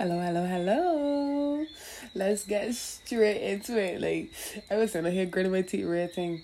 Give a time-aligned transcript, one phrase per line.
[0.00, 1.66] Hello, hello, hello.
[2.14, 4.00] Let's get straight into it.
[4.00, 4.32] Like
[4.70, 6.40] I was sitting here gritting my teeth rating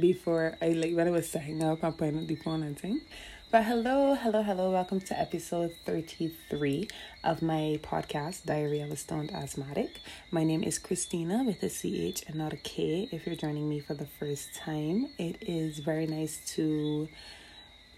[0.00, 3.02] before I like when I was setting up and putting the phone and thing.
[3.50, 4.70] But hello, hello, hello.
[4.70, 6.88] Welcome to episode 33
[7.22, 10.00] of my podcast, Diary of a Stoned Asthmatic.
[10.30, 13.80] My name is Christina with a CH and not a K if you're joining me
[13.80, 15.10] for the first time.
[15.18, 17.08] It is very nice to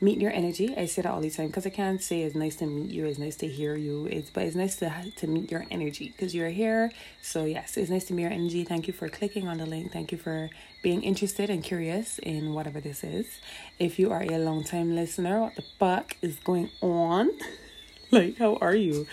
[0.01, 0.75] meet your energy.
[0.77, 3.07] I say that all the time because I can't say it's nice to meet you,
[3.07, 4.07] it's nice to hear you.
[4.07, 6.91] It's but it's nice to to meet your energy because you're here.
[7.23, 8.65] So yes, it's nice to meet your energy.
[8.65, 9.93] Thank you for clicking on the link.
[9.93, 10.51] Thank you for
[10.83, 13.41] being interested and curious in whatever this is.
[13.79, 17.31] If you are a long time listener, what the fuck is going on?
[18.11, 19.07] like how are you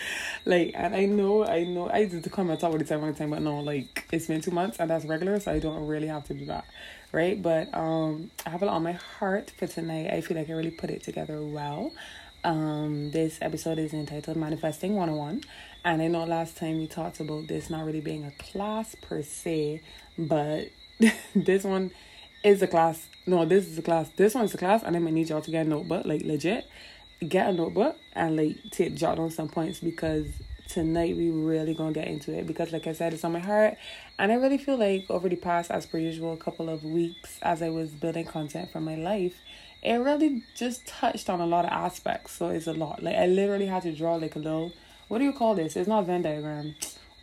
[0.46, 3.18] like and i know i know i did the comment all the time all the
[3.18, 6.08] time but no like it's been two months and that's regular so i don't really
[6.08, 6.66] have to do that
[7.16, 7.42] right?
[7.42, 10.12] But um, I have lot on my heart for tonight.
[10.12, 11.92] I feel like I really put it together well.
[12.44, 15.42] Um, this episode is entitled Manifesting 101.
[15.86, 19.24] And I know last time we talked about this not really being a class per
[19.24, 19.82] se,
[20.18, 20.66] but
[21.36, 21.92] this one
[22.44, 23.08] is a class.
[23.26, 24.10] No, this is a class.
[24.16, 26.68] This one's a class, and I'm gonna need y'all to get a notebook, like legit.
[27.28, 30.28] Get a notebook and like take jot on some points because
[30.68, 33.78] tonight we really gonna get into it because like I said it's on my heart
[34.18, 37.62] and I really feel like over the past as per usual couple of weeks as
[37.62, 39.36] I was building content for my life
[39.84, 43.28] it really just touched on a lot of aspects so it's a lot like I
[43.28, 44.74] literally had to draw like a little
[45.08, 46.76] what do you call this it's not Venn diagram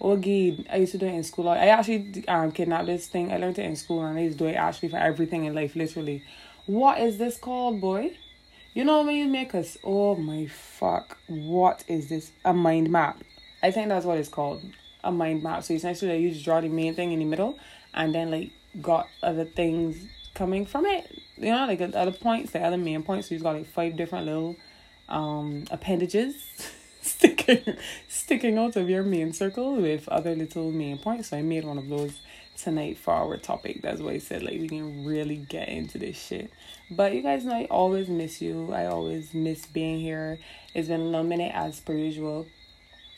[0.03, 1.49] Ogie, I used to do it in school.
[1.49, 3.33] I actually um kidnapped this thing.
[3.33, 5.55] I learned it in school and I used to do it actually for everything in
[5.55, 6.25] life, literally.
[6.67, 8.17] What is this called, boy?
[8.75, 12.33] You know when you make us oh my fuck, what is this?
[12.45, 13.23] A mind map.
[13.63, 14.63] I think that's what it's called,
[15.05, 15.63] a mind map.
[15.65, 17.59] So essentially, you just draw the main thing in the middle,
[17.95, 19.97] and then like got other things
[20.35, 21.23] coming from it.
[21.37, 23.29] You know, like other points, the other main points.
[23.29, 24.57] So you've got like five different little
[25.09, 26.37] um appendages
[27.03, 27.77] sticking
[28.09, 31.29] sticking out of your main circle with other little main points.
[31.29, 32.21] So I made one of those
[32.57, 33.83] tonight for our topic.
[33.83, 36.51] That's why I said like we can really get into this shit.
[36.91, 38.73] But you guys know I always miss you.
[38.73, 40.39] I always miss being here.
[40.75, 42.47] It's been a little minute as per usual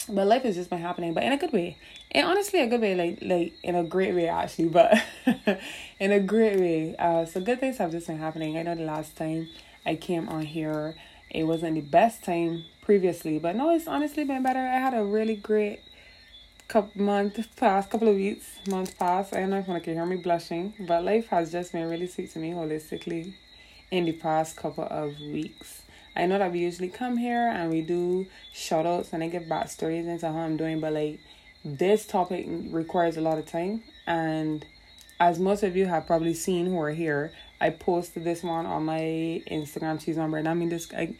[0.09, 1.76] but life has just been happening but in a good way.
[2.10, 5.03] And honestly a good way like like in a great way actually but
[6.00, 6.97] in a great way.
[6.98, 8.56] Uh so good things have just been happening.
[8.56, 9.48] I know the last time
[9.87, 10.94] i came on here
[11.31, 14.60] it wasn't the best time previously but no it's honestly been better.
[14.60, 15.81] I had a really great
[16.69, 19.34] couple month past couple of weeks month past.
[19.34, 22.06] I don't know if one can hear me blushing but life has just been really
[22.06, 23.34] sweet to me holistically
[23.91, 25.84] in the past couple of weeks
[26.16, 29.44] I know that we usually come here and we do shout outs and I give
[29.44, 31.19] backstories into how I'm doing, but like
[31.64, 33.82] this topic requires a lot of time.
[34.06, 34.64] And
[35.19, 38.84] as most of you have probably seen who are here, I posted this one on
[38.84, 39.00] my
[39.50, 41.14] Instagram cheese number, and I mean this I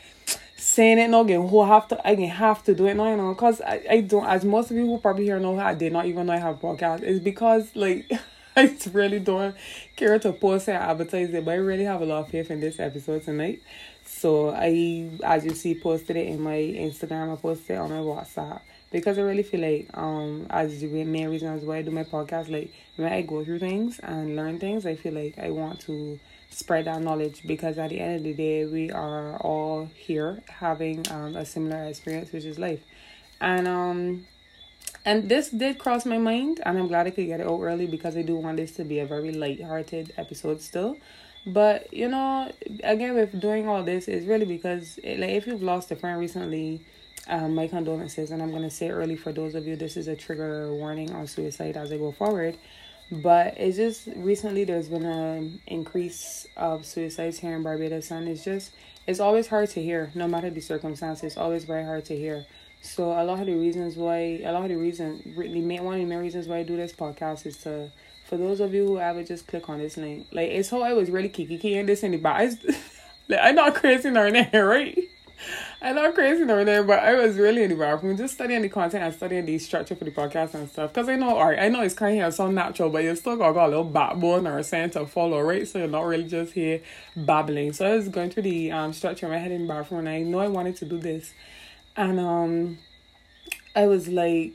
[0.57, 3.33] saying it now again who have to I have to do it now, you know,
[3.35, 6.07] because I, I don't as most of you who probably here know I did not
[6.07, 7.03] even know I have podcast.
[7.03, 8.11] It's because like
[8.57, 9.57] I really don't
[9.97, 12.61] care to post and advertise it, but I really have a lot of faith in
[12.61, 13.63] this episode tonight.
[14.21, 17.33] So I, as you see, posted it in my Instagram.
[17.33, 18.61] I posted it on my WhatsApp
[18.91, 22.49] because I really feel like, um, as the main reasons why I do my podcast,
[22.49, 26.19] like when I go through things and learn things, I feel like I want to
[26.51, 31.05] spread that knowledge because at the end of the day, we are all here having
[31.11, 32.83] um a similar experience, which is life,
[33.41, 34.27] and um.
[35.07, 37.87] And this did cross my mind, and I'm glad I could get it out early
[37.87, 40.97] because I do want this to be a very light-hearted episode still.
[41.47, 42.51] But you know,
[42.83, 46.19] again, with doing all this, is really because it, like if you've lost a friend
[46.19, 46.81] recently,
[47.29, 50.17] um, my condolences, and I'm gonna say early for those of you, this is a
[50.17, 52.57] trigger warning on suicide as I go forward.
[53.11, 58.45] But it's just recently there's been an increase of suicides here in Barbados, and it's
[58.45, 58.73] just
[59.07, 61.25] it's always hard to hear, no matter the circumstances.
[61.25, 62.47] It's always very hard to hear.
[62.81, 65.95] So a lot of the reasons why, a lot of the reasons, the main one
[65.95, 67.91] of the main reasons why I do this podcast is to
[68.35, 70.93] for those of you who ever just click on this link, like it's how I
[70.93, 72.51] was really kiki this in the back.
[73.29, 74.99] like I'm not crazy nor there, right?
[75.81, 78.69] I'm not crazy nor there, but I was really in the bathroom just studying the
[78.69, 80.93] content and studying the structure for the podcast and stuff.
[80.93, 83.53] Cause I know art, I know it's kind of so natural, but you still got,
[83.53, 85.69] got a little backbone or a sense to follow, right?
[85.69, 86.81] So you're not really just here
[87.15, 87.73] babbling.
[87.73, 90.09] So I was going through the um structure in my head in the bathroom, and
[90.09, 91.33] I know I wanted to do this,
[91.95, 92.79] and um,
[93.77, 94.55] I was like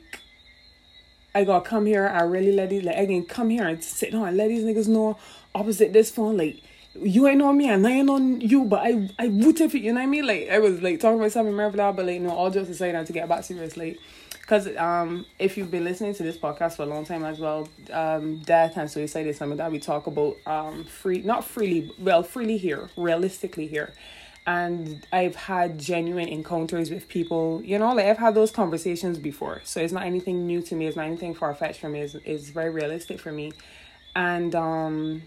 [1.34, 4.12] I gotta come here I really let these like I can come here and sit
[4.12, 5.18] down and let these niggas know
[5.54, 6.62] opposite this phone like
[6.94, 9.84] you ain't on me and I ain't on you, but I I rooted for you,
[9.84, 10.26] you know what I mean?
[10.26, 13.06] Like I was like talking about something that, but like no, all just aside, that
[13.06, 13.98] to get back serious, like
[14.40, 17.68] because um if you've been listening to this podcast for a long time as well,
[17.92, 22.22] um death and suicide is something that we talk about um free not freely well
[22.22, 23.92] freely here, realistically here.
[24.46, 29.60] And I've had genuine encounters with people, you know, like I've had those conversations before.
[29.64, 32.14] So it's not anything new to me, it's not anything far fetched for me, it's,
[32.24, 33.52] it's very realistic for me.
[34.16, 35.22] And um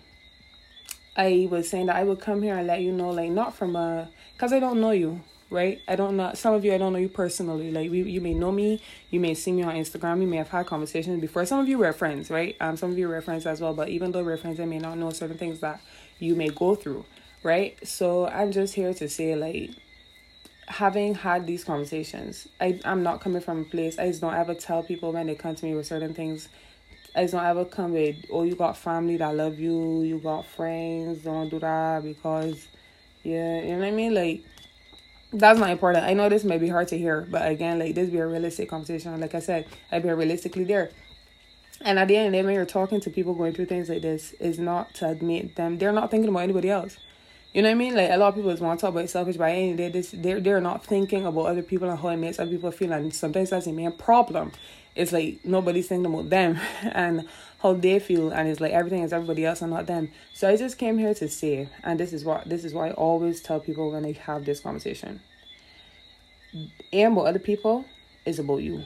[1.15, 3.75] I was saying that I would come here and let you know, like not from
[3.75, 5.21] a because I don't know you,
[5.51, 5.80] right?
[5.88, 7.71] I don't know some of you I don't know you personally.
[7.71, 8.81] Like we, you may know me,
[9.12, 11.45] you may see me on Instagram, you may have had conversations before.
[11.45, 12.57] Some of you were friends, right?
[12.59, 14.80] Um some of you were friends as well, but even though we're friends, I may
[14.80, 15.80] not know certain things that
[16.19, 17.06] you may go through
[17.44, 17.78] right?
[17.88, 19.72] So I'm just here to say, like,
[20.68, 24.54] having had these conversations, I, I'm not coming from a place, I just don't ever
[24.54, 26.50] tell people when they come to me with certain things.
[27.16, 30.45] I just don't ever come with, oh, you got family that love you, you got
[30.45, 32.68] friends, don't do that because,
[33.24, 34.16] yeah, you know what I mean?
[34.16, 34.44] Like,
[35.31, 36.06] that's not important.
[36.06, 38.69] I know this may be hard to hear, but again, like, this be a realistic
[38.69, 39.19] conversation.
[39.19, 40.90] Like I said, I be realistically there.
[41.81, 43.90] And at the end of the day, when you're talking to people going through things
[43.90, 45.78] like this, is not to admit them.
[45.78, 46.98] They're not thinking about anybody else.
[47.54, 47.96] You know what I mean?
[47.96, 50.10] Like a lot of people just want to talk about selfish by any they this
[50.12, 53.14] they're they're not thinking about other people and how it makes other people feel and
[53.14, 54.52] sometimes that's the main problem.
[54.96, 57.28] It's like nobody's thinking about them and
[57.62, 60.10] how they feel and it's like everything is everybody else and not them.
[60.34, 62.94] So I just came here to say and this is what this is what I
[62.94, 65.22] always tell people when I have this conversation.
[66.92, 67.86] And about other people
[68.26, 68.84] is about you.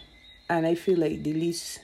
[0.49, 1.79] And I feel like the least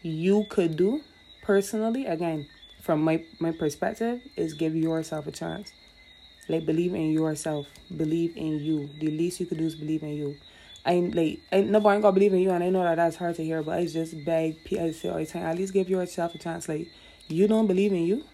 [0.00, 1.02] you could do
[1.42, 2.46] personally, again,
[2.82, 5.72] from my, my perspective, is give yourself a chance
[6.48, 7.66] like believe in yourself.
[7.94, 8.88] Believe in you.
[8.98, 10.36] The least you could do is believe in you.
[10.84, 13.36] I like I nobody ain't gonna believe in you, and I know that that's hard
[13.36, 14.56] to hear, but I just beg.
[14.72, 16.68] I say all the time, at least give yourself a chance.
[16.68, 16.88] Like
[17.28, 18.24] you don't believe in you.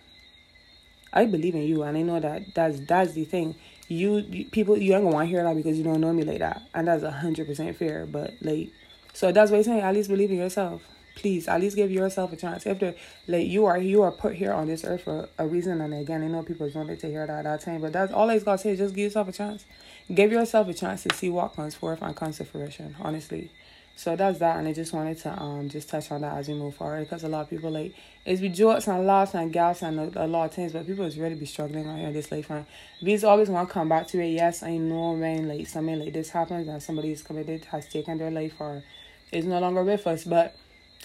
[1.13, 3.55] I believe in you, and I know that that's that's the thing.
[3.87, 6.25] You, you people, you ain't gonna want to hear that because you don't know me
[6.25, 8.07] like that, and that's a hundred percent fair.
[8.07, 8.71] But like,
[9.13, 9.81] so that's why I'm saying.
[9.81, 10.83] At least believe in yourself
[11.15, 12.67] please at least give yourself a chance.
[12.67, 12.95] If the
[13.27, 16.23] like you are you are put here on this earth for a reason, and again,
[16.23, 18.57] I know people wanted to hear that at that time, but that's all I got
[18.57, 18.77] to say.
[18.77, 19.65] Just give yourself a chance.
[20.13, 22.97] Give yourself a chance to see what comes forth and comes to fruition.
[23.01, 23.51] Honestly.
[23.97, 26.55] So that's that, and I just wanted to um just touch on that as we
[26.55, 27.95] move forward because a lot of people like
[28.27, 31.05] it's be jokes and laughs and gas and a, a, lot of things, but people
[31.05, 32.51] is really be struggling out here in this life.
[32.51, 32.67] And
[33.01, 34.31] these always want to come back to it.
[34.31, 38.19] Yes, I know when like something like this happens and somebody is committed has taken
[38.19, 38.83] their life or
[39.31, 40.57] is no longer with us, but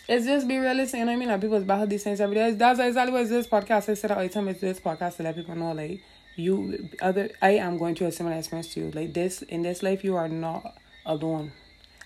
[0.10, 1.30] it's just be realistic, you know what I mean?
[1.30, 2.52] Like people battle these things every day.
[2.52, 3.90] That's exactly what this podcast.
[3.90, 6.02] I said all time it's this podcast to let people know like
[6.36, 8.92] you other I am going through a similar experience to you.
[8.92, 11.52] Like this in this life you are not alone.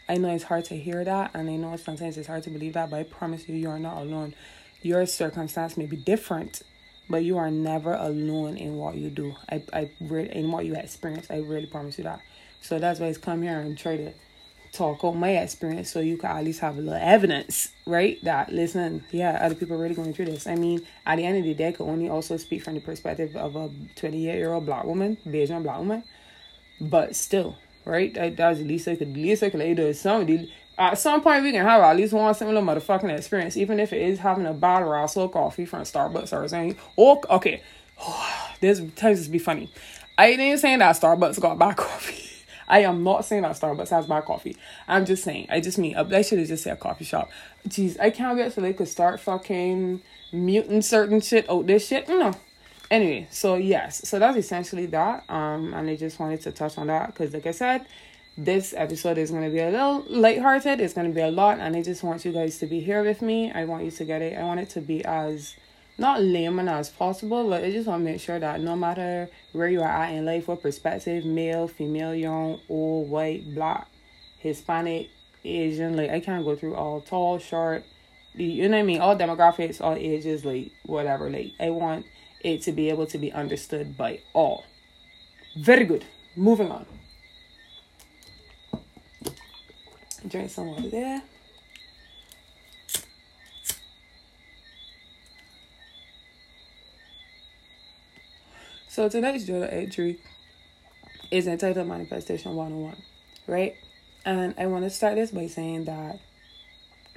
[0.09, 2.74] I know it's hard to hear that and I know sometimes it's hard to believe
[2.74, 4.36] that, but I promise you you are not alone.
[4.81, 6.62] Your circumstance may be different,
[7.09, 9.33] but you are never alone in what you do.
[9.50, 11.27] I I in what you experience.
[11.29, 12.19] I really promise you that.
[12.59, 14.12] So that's why it's come here and try to
[14.73, 18.21] talk on my experience so you can at least have a little evidence, right?
[18.23, 20.47] That listen, yeah, other people are really going through this.
[20.47, 22.81] I mean, at the end of the day, I could only also speak from the
[22.81, 26.03] perspective of a 28 year old black woman, Bajan black woman.
[26.81, 27.55] But still,
[27.85, 28.13] right?
[28.15, 30.51] That, that's the least I could, least I could is somebody.
[30.75, 34.01] At some point, we can have at least one similar motherfucking experience, even if it
[34.01, 36.75] is having a bottle or a coffee from Starbucks or something.
[36.95, 37.61] Or, okay,
[38.01, 39.71] oh, this times be funny.
[40.17, 42.22] I ain't saying that Starbucks got bad coffee.
[42.73, 44.57] I am not saying that Starbucks has bad coffee.
[44.87, 45.45] I'm just saying.
[45.51, 47.29] I just mean I should have just said a coffee shop.
[47.69, 52.09] Jeez, I can't wait so they could start fucking muting certain shit out this shit.
[52.09, 52.33] No.
[52.89, 55.24] Anyway, so yes, so that's essentially that.
[55.29, 57.86] Um, and I just wanted to touch on that because, like I said,
[58.39, 60.81] this episode is going to be a little lighthearted.
[60.81, 63.03] It's going to be a lot, and I just want you guys to be here
[63.03, 63.51] with me.
[63.51, 64.36] I want you to get it.
[64.36, 65.55] I want it to be as
[65.97, 69.81] not as possible, but I just want to make sure that no matter where you
[69.81, 73.88] are at in life, what perspective, male, female, young, old, white, black,
[74.39, 75.09] Hispanic,
[75.45, 77.83] Asian, like I can't go through all tall, short,
[78.33, 81.29] you know what I mean, all demographics, all ages, like whatever.
[81.29, 82.05] Like I want
[82.43, 84.65] it to be able to be understood by all.
[85.57, 86.05] Very good.
[86.35, 86.85] Moving on.
[90.27, 91.21] Drink some water there.
[98.93, 100.19] So tonight's journal entry
[101.31, 102.95] is entitled Manifestation 101,
[103.47, 103.75] right?
[104.23, 106.19] And I want to start this by saying that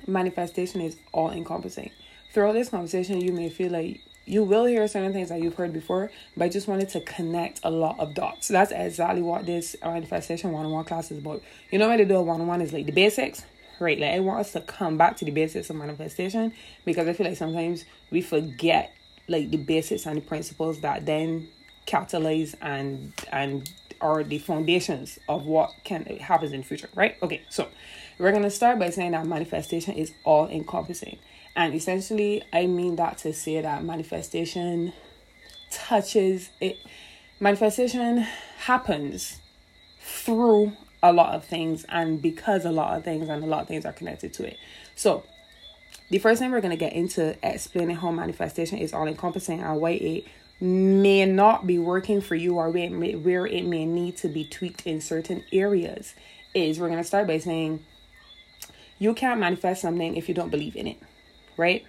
[0.07, 1.91] manifestation is all encompassing.
[2.33, 5.75] Throughout this conversation, you may feel like you will hear certain things that you've heard
[5.75, 8.49] before, but I just wanted to connect a lot of dots.
[8.49, 11.43] That's exactly what this manifestation 101 class is about.
[11.71, 13.43] You know, when they do a 101 is like the basics,
[13.81, 14.01] right?
[14.01, 16.55] Like, I want us to come back to the basics of manifestation
[16.87, 18.95] because I feel like sometimes we forget
[19.29, 21.49] like the basics and the principles that then
[21.87, 27.17] catalyze and and are the foundations of what can happens in the future, right?
[27.23, 27.69] Okay, so
[28.19, 31.19] we're gonna start by saying that manifestation is all encompassing.
[31.55, 34.93] And essentially I mean that to say that manifestation
[35.71, 36.79] touches it
[37.41, 38.19] manifestation
[38.59, 39.41] happens
[40.01, 43.69] through a lot of things and because a lot of things and a lot of
[43.69, 44.57] things are connected to it.
[44.95, 45.25] So,
[46.11, 49.91] the first thing we're to get into explaining how manifestation is all encompassing and why
[49.93, 50.25] it
[50.61, 54.29] may not be working for you or where it may, where it may need to
[54.29, 56.15] be tweaked in certain areas
[56.55, 57.85] is we're going to start by saying
[58.99, 60.99] you can't manifest something if you don't believe in it,
[61.57, 61.85] right?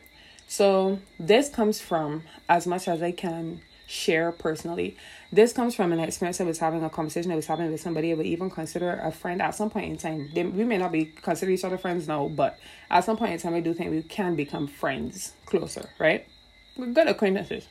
[0.50, 4.98] So, this comes from as much as I can share personally.
[5.32, 8.12] This comes from an experience I was having a conversation I was having with somebody
[8.12, 10.30] I would even consider a friend at some point in time.
[10.34, 12.60] They, we may not be consider each other friends now, but
[12.90, 16.28] at some point in time, I do think we can become friends closer, right?
[16.76, 17.68] We're good acquaintances.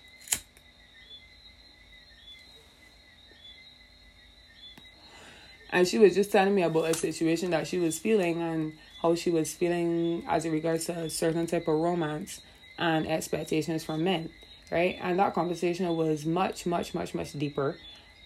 [5.76, 9.14] And she was just telling me about a situation that she was feeling and how
[9.14, 12.40] she was feeling as it regards to a certain type of romance
[12.78, 14.30] and expectations from men
[14.70, 14.98] right?
[15.00, 17.76] And that conversation was much, much, much, much deeper.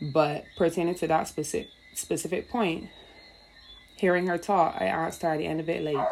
[0.00, 2.88] But pertaining to that specific specific point,
[3.96, 6.08] hearing her talk, I asked her at the end of it, like,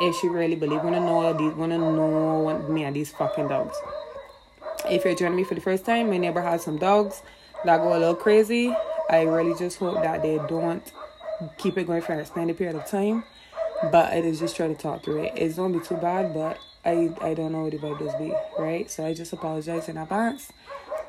[0.00, 3.76] if she really believe, wanna know these, wanna know me and these fucking dogs.
[4.88, 7.22] If you're joining me for the first time, my neighbor has some dogs
[7.64, 8.74] that go a little crazy.
[9.08, 10.82] I really just hope that they don't
[11.58, 13.24] keep it going for an extended period of time.
[13.90, 15.34] But I just try to talk through it.
[15.36, 18.32] It's don't be too bad, but I I don't know what the vibe does be,
[18.58, 18.90] right?
[18.90, 20.50] So I just apologize in advance,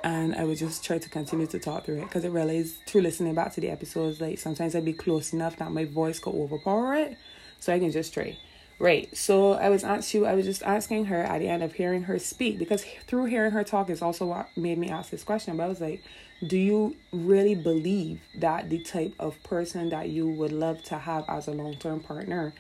[0.04, 2.77] and I would just try to continue to talk through it because it really is
[2.86, 6.20] through listening back to the episodes, like sometimes I'd be close enough that my voice
[6.20, 7.18] could overpower it,
[7.60, 8.38] so I can just try.
[8.80, 9.16] Right.
[9.18, 10.27] So I was asked you.
[10.27, 13.51] I was just asking her at the end of hearing her speak because through hearing
[13.51, 15.58] her talk is also what made me ask this question.
[15.58, 16.04] But I was like,
[16.46, 21.25] do you really believe that the type of person that you would love to have
[21.27, 22.53] as a long term partner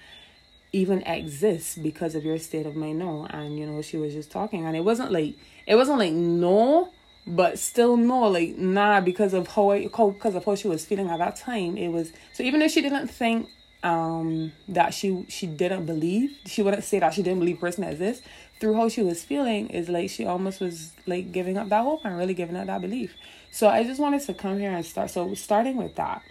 [0.73, 2.99] even exists because of your state of mind?
[2.99, 6.13] No and you know she was just talking and it wasn't like it wasn't like
[6.13, 6.89] no
[7.27, 11.09] but still no like nah because of how I, because of how she was feeling
[11.09, 13.49] at that time it was so even if she didn't think
[13.83, 18.25] um that she she didn't believe she wouldn't say that she didn't believe person exists
[18.59, 22.03] through how she was feeling is like she almost was like giving up that hope
[22.03, 23.13] and really giving up that belief
[23.57, 26.21] so i just wanted to come here and start so starting with that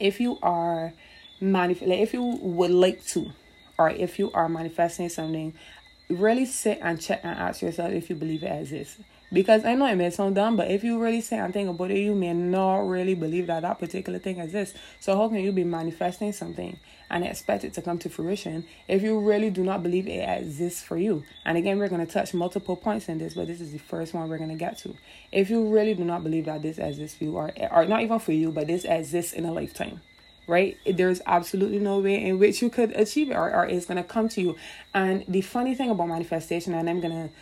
[0.00, 0.92] if you are
[1.42, 3.30] manif- like if you would like to
[3.78, 5.54] or if you are manifesting something,
[6.10, 8.98] really sit and check and ask yourself if you believe it exists.
[9.32, 11.90] Because I know it may sound dumb, but if you really sit and think about
[11.90, 14.76] it, you may not really believe that that particular thing exists.
[15.00, 16.78] So how can you be manifesting something
[17.10, 20.82] and expect it to come to fruition if you really do not believe it exists
[20.82, 21.24] for you?
[21.44, 24.14] And again, we're going to touch multiple points in this, but this is the first
[24.14, 24.96] one we're going to get to.
[25.32, 28.18] If you really do not believe that this exists for you, or, or not even
[28.18, 30.00] for you, but this exists in a lifetime,
[30.46, 30.76] right?
[30.86, 34.08] There's absolutely no way in which you could achieve it or, or it's going to
[34.08, 34.56] come to you.
[34.94, 37.34] And the funny thing about manifestation, and I'm going to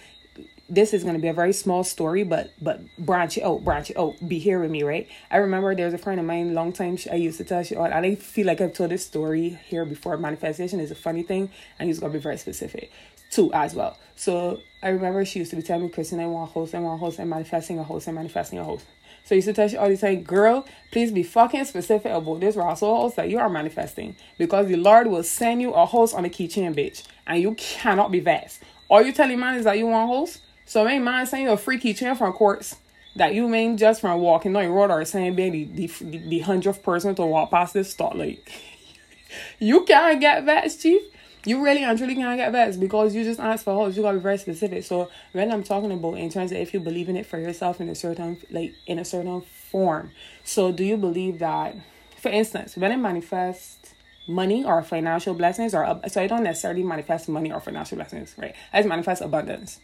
[0.69, 3.91] this is going to be a very small story but but branch it out branch
[3.91, 6.73] it out be here with me right i remember there's a friend of mine long
[6.73, 9.59] time she, i used to tell she and i feel like i've told this story
[9.67, 12.91] here before manifestation is a funny thing and it's going to be very specific
[13.31, 16.51] too as well so i remember she used to be telling me kristen i want
[16.51, 18.85] a host i want a host i'm manifesting a host i'm manifesting a host
[19.27, 22.39] so you used to tell you all the time, girl, please be fucking specific about
[22.39, 24.15] this Russell host that you are manifesting.
[24.39, 27.03] Because the Lord will send you a host on a keychain, bitch.
[27.27, 28.63] And you cannot be vexed.
[28.89, 30.43] All you telling man is that you want a host.
[30.67, 32.77] So I ain't mind saying a freaky keychain from courts
[33.15, 36.39] that you mean just from walking on the road or saying being the, the, the
[36.41, 38.53] hundredth person to walk past this start like
[39.59, 41.03] you can't get vexed, chief
[41.47, 43.97] you really and truly can't get vexed because you just ask for help.
[43.97, 44.83] You gotta be very specific.
[44.85, 47.81] So when I'm talking about in terms of if you believe in it for yourself
[47.81, 50.11] in a certain like in a certain form.
[50.43, 51.77] So do you believe that
[52.17, 53.95] for instance, when I manifest
[54.27, 58.55] money or financial blessings or so I don't necessarily manifest money or financial blessings, right?
[58.73, 59.79] I just manifest abundance.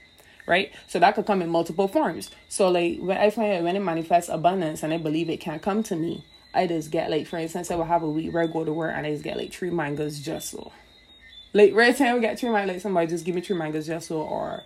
[0.47, 0.73] Right?
[0.89, 2.31] So that could come in multiple forms.
[2.49, 5.83] So like when I find when it manifests abundance and I believe it can come
[5.85, 8.47] to me, I just get like for instance I will have a week where I
[8.47, 10.73] go to work and I just get like three mangoes just so
[11.53, 14.09] like right time we get three mangoes, like somebody just give me three mangoes just
[14.09, 14.63] so or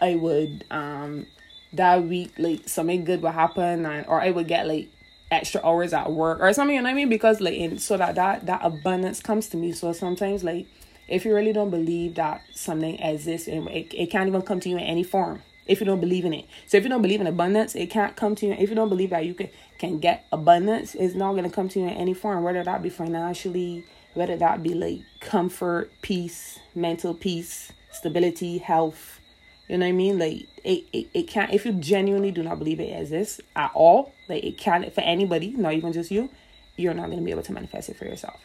[0.00, 1.26] I would um
[1.72, 4.88] that week like something good would happen and or I would get like
[5.30, 7.96] extra hours at work or something you know what I mean because like in so
[7.96, 10.66] that that that abundance comes to me so sometimes like
[11.08, 14.68] if you really don't believe that something exists and it, it can't even come to
[14.68, 17.20] you in any form if you don't believe in it so if you don't believe
[17.20, 19.48] in abundance it can't come to you if you don't believe that you can
[19.78, 22.82] can get abundance it's not going to come to you in any form whether that
[22.82, 23.84] be financially
[24.18, 29.20] whether that be like comfort, peace, mental peace, stability, health.
[29.68, 30.18] You know what I mean?
[30.18, 34.12] Like it, it, it can't if you genuinely do not believe it exists at all,
[34.28, 36.30] like it can't for anybody, not even just you,
[36.76, 38.40] you're not gonna be able to manifest it for yourself.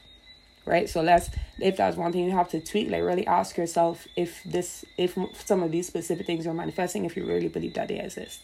[0.66, 0.90] Right?
[0.90, 1.30] So let's
[1.60, 5.18] if that's one thing you have to tweak, like really ask yourself if this if
[5.46, 8.42] some of these specific things you're manifesting, if you really believe that they exist.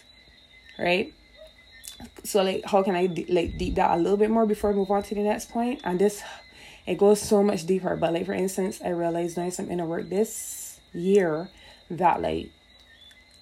[0.77, 1.13] Right?
[2.23, 4.91] so like how can I like deep that a little bit more before I move
[4.91, 5.81] on to the next point?
[5.83, 6.23] And this
[6.85, 7.95] it goes so much deeper.
[7.95, 11.49] But like for instance, I realized doing some inner work this year
[11.89, 12.49] that like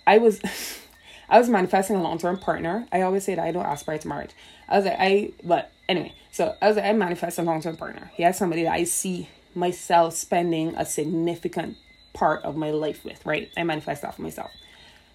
[0.05, 0.41] I was
[1.29, 2.87] I was manifesting a long term partner.
[2.91, 4.31] I always say that I don't aspire to marriage.
[4.67, 7.77] I was like I but anyway, so I was like I manifest a long term
[7.77, 8.11] partner.
[8.15, 11.77] He has somebody that I see myself spending a significant
[12.13, 13.49] part of my life with, right?
[13.57, 14.51] I manifest that for myself.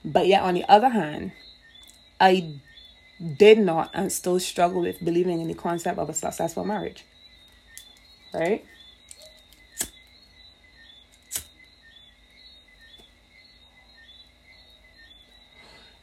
[0.04, 1.32] But yet on the other hand,
[2.20, 2.54] I
[3.38, 7.04] did not and still struggle with believing in the concept of a successful marriage.
[8.34, 8.64] Right?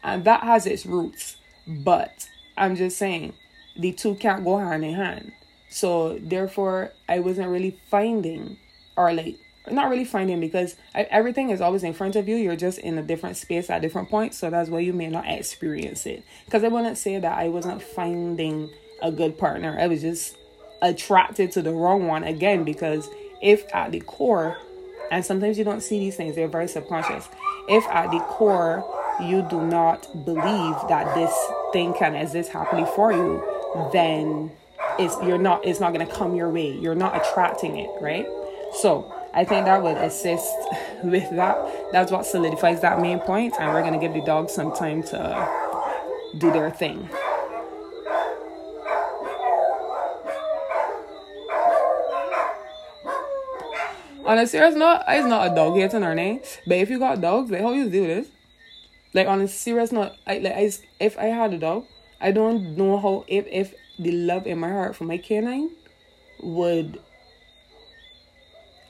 [0.04, 1.36] And that has its roots.
[1.68, 3.34] But I'm just saying,
[3.80, 5.32] the two can't go hand in hand.
[5.70, 8.58] So therefore, I wasn't really finding,
[8.98, 9.38] or like
[9.72, 12.36] not really finding because I, everything is always in front of you.
[12.36, 14.38] You're just in a different space at different points.
[14.38, 16.24] So that's why you may not experience it.
[16.46, 18.72] Because I wouldn't say that I wasn't finding
[19.02, 19.78] a good partner.
[19.80, 20.36] I was just
[20.82, 23.08] attracted to the wrong one again because
[23.42, 24.58] if at the core,
[25.12, 27.30] and sometimes you don't see these things, they're very subconscious.
[27.68, 28.84] If at the core
[29.22, 31.34] you do not believe that this
[31.74, 33.59] thing can exist happily for you,
[33.92, 34.52] then
[34.98, 36.78] it's you're not it's not gonna come your way.
[36.78, 38.28] You're not attracting it, right?
[38.82, 40.54] So I think that would assist
[41.04, 41.92] with that.
[41.92, 45.70] That's what solidifies that main point, and we're gonna give the dogs some time to
[46.38, 47.10] do their thing.
[54.26, 57.20] On a serious note, it's not a dog in our name, but if you got
[57.20, 58.28] dogs, like how you do this?
[59.12, 61.86] Like on a serious note, I like I, if I had a dog,
[62.22, 65.72] I don't know how if if the love in my heart for my canine
[66.42, 67.00] would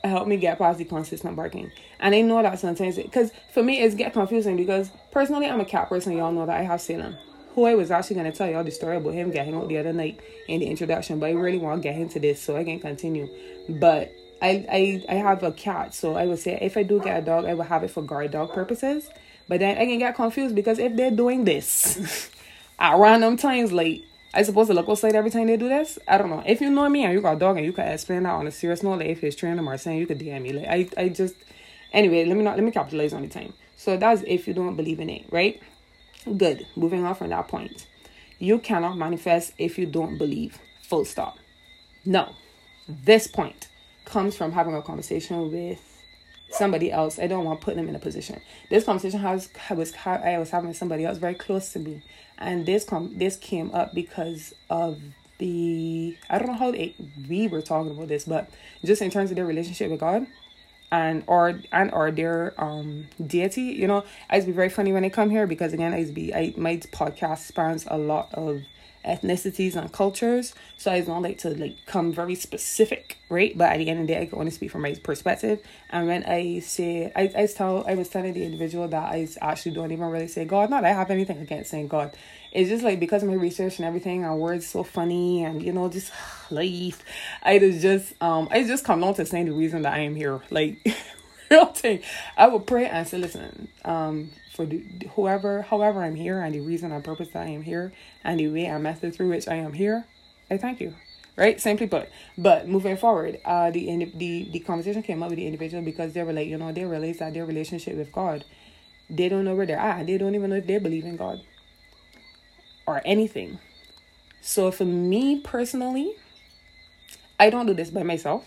[0.04, 1.70] help me get past the consistent barking.
[1.98, 5.64] And I know that sometimes, because for me, it's get confusing because personally, I'm a
[5.64, 6.16] cat person.
[6.16, 7.16] Y'all know that I have Salem,
[7.54, 9.92] who I was actually to tell y'all the story about him getting out the other
[9.92, 12.80] night in the introduction, but I really want to get into this so I can
[12.80, 13.28] continue.
[13.68, 17.18] But I, I, I have a cat, so I would say if I do get
[17.18, 19.08] a dog, I will have it for guard dog purposes.
[19.48, 22.30] But then I can get confused because if they're doing this
[22.80, 24.06] at random times, late.
[24.32, 25.98] I supposed to look outside every time they do this?
[26.06, 26.42] I don't know.
[26.46, 28.46] If you know me and you got a dog and you can explain that on
[28.46, 30.52] a serious note, like if it's training or saying you could DM me.
[30.52, 31.34] Like I, I just
[31.92, 33.52] anyway, let me not let me capitalize on the time.
[33.76, 35.60] So that's if you don't believe in it, right?
[36.36, 36.66] Good.
[36.76, 37.86] Moving on from that point.
[38.38, 40.58] You cannot manifest if you don't believe.
[40.82, 41.38] Full stop.
[42.04, 42.34] No.
[42.88, 43.68] This point
[44.04, 45.80] comes from having a conversation with
[46.50, 47.18] somebody else.
[47.18, 48.40] I don't want to put them in a position.
[48.68, 52.02] This conversation has was I was having somebody else very close to me,
[52.40, 55.00] and this com this came up because of
[55.38, 56.94] the I don't know how they,
[57.28, 58.50] we were talking about this, but
[58.84, 60.26] just in terms of their relationship with God
[60.92, 65.08] and or and or their um deity, you know, I'd be very funny when I
[65.08, 68.62] come here because again I'd be I my podcast spans a lot of
[69.04, 70.54] ethnicities and cultures.
[70.76, 73.56] So I don't like to like come very specific, right?
[73.56, 75.60] But at the end of the day, I can only speak from my perspective.
[75.90, 79.72] And when I say, I, I tell, I was telling the individual that I actually
[79.72, 80.70] don't even really say God.
[80.70, 82.16] Not I have anything against saying God.
[82.52, 85.72] It's just like because of my research and everything, our words so funny and you
[85.72, 86.12] know just
[86.50, 87.04] life.
[87.42, 90.42] I just um I just come on to saying the reason that I am here.
[90.50, 90.84] Like
[91.50, 92.00] real thing.
[92.36, 94.82] I would pray and say, listen, um, for the,
[95.14, 97.92] whoever, however I'm here, and the reason and purpose that I am here,
[98.24, 100.04] and the way and method through which I am here,
[100.50, 100.94] I thank you.
[101.36, 102.08] Right, simply put.
[102.36, 106.22] But moving forward, uh, the the the conversation came up with the individual because they
[106.22, 108.44] were like, you know, they realized that their relationship with God,
[109.08, 110.06] they don't know where they're at.
[110.06, 111.40] They don't even know if they believe in God
[112.86, 113.58] or anything.
[114.40, 116.14] So for me personally,
[117.38, 118.46] I don't do this by myself.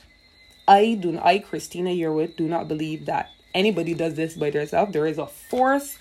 [0.67, 4.93] I do not I Christina Yearwood do not believe that anybody does this by themselves.
[4.93, 5.97] There is a force,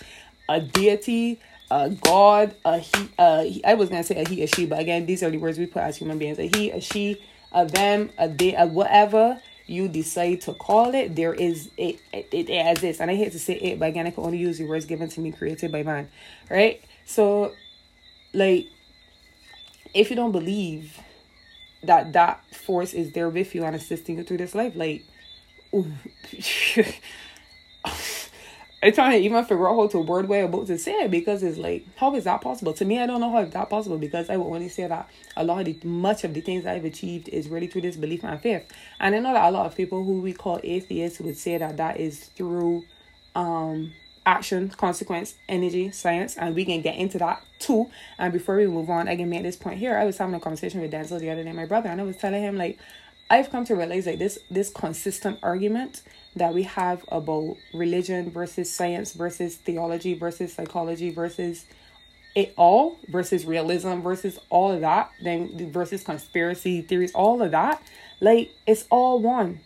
[0.49, 4.67] a deity, a God, a he, uh, I was gonna say a he, a she,
[4.67, 7.21] but again, these are the words we put as human beings: a he, a she,
[7.53, 11.17] a them, a they, a whatever you decide to call it.
[11.17, 14.11] There is it, it, it exists, and I hate to say it, but again, I
[14.11, 16.09] can only use the words given to me, created by man,
[16.51, 16.83] right?
[17.07, 17.53] So,
[18.33, 18.69] like,
[19.95, 20.99] if you don't believe
[21.83, 25.05] that that force is there with you and assisting you through this life, like.
[28.85, 31.45] I'm trying to even figure out how to word way about to say it because
[31.45, 32.73] it's like, how is that possible?
[32.73, 35.09] To me, I don't know how it's that possible because I would only say that
[35.37, 38.25] a lot of the much of the things I've achieved is really through this belief
[38.25, 38.69] and faith.
[38.99, 41.77] And I know that a lot of people who we call atheists would say that
[41.77, 42.85] that is through
[43.37, 43.93] um
[44.27, 47.91] action, consequence, energy, science, and we can get into that too.
[48.19, 49.97] And before we move on, I can make this point here.
[49.97, 52.17] I was having a conversation with Denzel the other day, my brother, and I was
[52.17, 52.79] telling him like
[53.31, 56.03] I've come to realize like this this consistent argument
[56.37, 61.65] that we have about religion versus science versus theology versus psychology versus
[62.35, 67.83] it all versus realism versus all of that, then versus conspiracy theories, all of that,
[68.21, 69.61] like it's all one.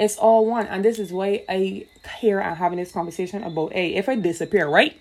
[0.00, 0.66] It's all one.
[0.66, 1.86] And this is why I
[2.18, 4.98] here I'm having this conversation about hey, if I disappear, right?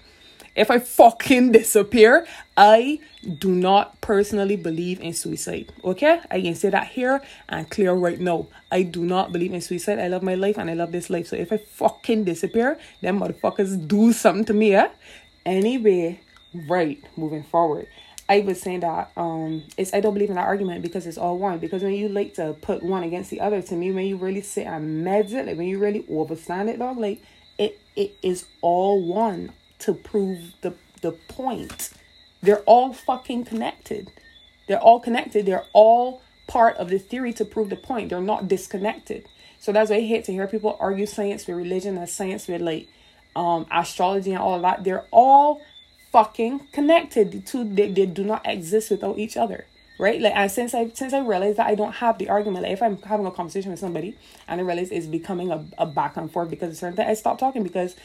[0.56, 3.00] If I fucking disappear, I
[3.38, 5.72] do not personally believe in suicide.
[5.86, 6.20] Okay?
[6.30, 8.48] I can say that here and clear right now.
[8.72, 10.00] I do not believe in suicide.
[10.00, 11.28] I love my life and I love this life.
[11.28, 14.90] So if I fucking disappear, then motherfuckers do something to me, yeah?
[15.46, 16.20] Anyway,
[16.68, 17.88] right, moving forward.
[18.30, 21.38] I was saying that um it's I don't believe in that argument because it's all
[21.39, 21.60] one.
[21.60, 24.42] Because when you like to put one against the other, to me, when you really
[24.42, 27.24] sit and meditate, like when you really overstand it, dog, like
[27.58, 31.92] it it is all one to prove the the point.
[32.44, 34.12] They're all fucking connected.
[34.68, 35.46] They're all connected.
[35.48, 38.10] They're all part of the theory to prove the point.
[38.10, 39.26] They're not disconnected.
[39.60, 42.62] So that's why I hate to hear people argue science with religion and science with
[42.62, 42.89] like
[43.36, 44.84] um astrology and all of that.
[44.84, 45.62] They're all
[46.12, 47.32] fucking connected.
[47.32, 49.65] The two they, they do not exist without each other.
[49.98, 50.22] Right?
[50.22, 52.82] Like and since I since I realized that I don't have the argument, like if
[52.82, 54.17] I'm having a conversation with somebody
[54.48, 57.13] and I realize it's becoming a, a back and forth because of certain thing, I
[57.15, 57.95] stop talking because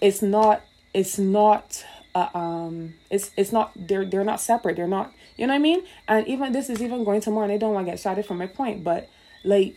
[0.00, 5.12] it's not it's not uh, um it's it's not they're they're not separate they're not
[5.36, 7.56] you know what i mean and even this is even going to more and i
[7.56, 9.08] don't want to get shouted from my point but
[9.42, 9.76] like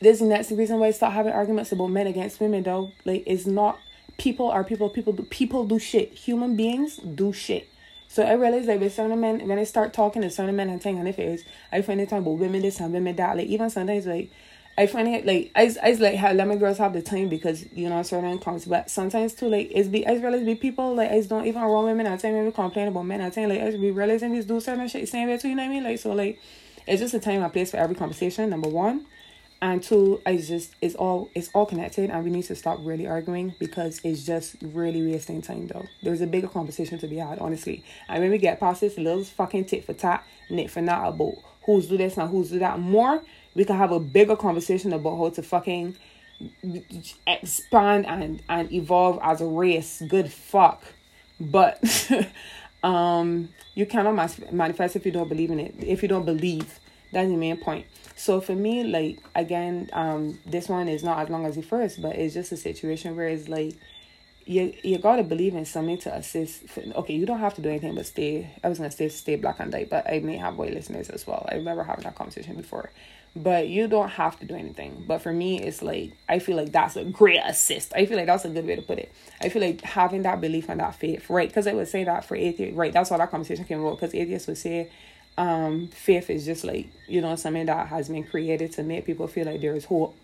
[0.00, 2.90] this and that's the reason why i start having arguments about men against women though
[3.04, 3.78] like it's not
[4.18, 6.12] people are people people do people do shit.
[6.12, 7.68] Human beings do shit.
[8.08, 10.82] So I realize that with certain men, when I start talking to certain men and
[10.82, 13.36] saying on their face, I find it time about women this and women that.
[13.36, 14.30] Like even sometimes like
[14.76, 17.64] I find it like I I like how let my girls have the time because
[17.72, 18.64] you know certain comes.
[18.64, 21.84] But sometimes too like it's be I realize be people like I don't even around
[21.84, 23.20] women I tell maybe complain about men.
[23.20, 25.62] I tell like I be realizing these do certain shit same way too you know
[25.62, 25.84] what I mean?
[25.84, 26.40] Like so like
[26.86, 29.06] it's just a time and place for every conversation number one
[29.60, 33.06] and two I just it's all it's all connected and we need to stop really
[33.06, 35.86] arguing because it's just really wasting time though.
[36.02, 37.84] There's a bigger conversation to be had honestly.
[38.08, 41.34] And when we get past this little fucking tit for tat nit for not about
[41.64, 42.78] who's do this and who's do that.
[42.78, 43.22] More
[43.54, 45.96] we can have a bigger conversation about how to fucking
[47.26, 50.02] expand and and evolve as a race.
[50.08, 50.84] Good fuck.
[51.40, 51.82] But
[52.84, 56.78] um you cannot manifest if you don't believe in it if you don't believe
[57.12, 61.28] that's the main point so for me like again um this one is not as
[61.28, 63.74] long as the first but it's just a situation where it's like
[64.44, 66.62] you you gotta believe in something to assist.
[66.78, 68.50] Okay, you don't have to do anything but stay.
[68.64, 71.26] I was gonna say stay black and white, but I may have white listeners as
[71.26, 71.46] well.
[71.52, 72.88] I remember having that conversation before
[73.36, 75.04] but you don't have to do anything.
[75.06, 77.92] But for me, it's like I feel like that's a great assist.
[77.94, 79.12] I feel like that's a good way to put it.
[79.40, 81.48] I feel like having that belief and that faith, right?
[81.48, 82.92] Because I would say that for atheists, right?
[82.92, 83.96] That's why that conversation came about.
[83.96, 84.90] Because atheists would say,
[85.38, 89.28] um, faith is just like you know something that has been created to make people
[89.28, 90.16] feel like there is hope,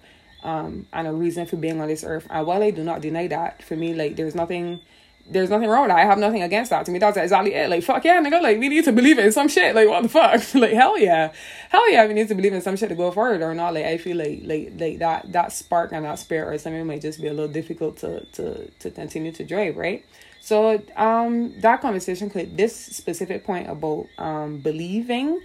[0.43, 2.27] um, and a reason for being on this earth.
[2.29, 4.81] And while I do not deny that, for me, like there's nothing
[5.27, 5.99] there's nothing wrong with that.
[5.99, 6.85] I have nothing against that.
[6.85, 7.71] To me, that's exactly it.
[7.71, 8.43] Like, fuck yeah, nigga.
[8.43, 9.75] Like, we need to believe in some shit.
[9.75, 10.55] Like, what the fuck?
[10.55, 11.33] like, hell yeah.
[11.71, 13.73] Hell yeah, we need to believe in some shit to go forward or not.
[13.73, 17.01] Like, I feel like, like, like that, that spark and that spirit or something might
[17.01, 20.05] just be a little difficult to, to, to continue to drive, right?
[20.45, 25.41] So, um, that conversation could, this specific point about, um, believing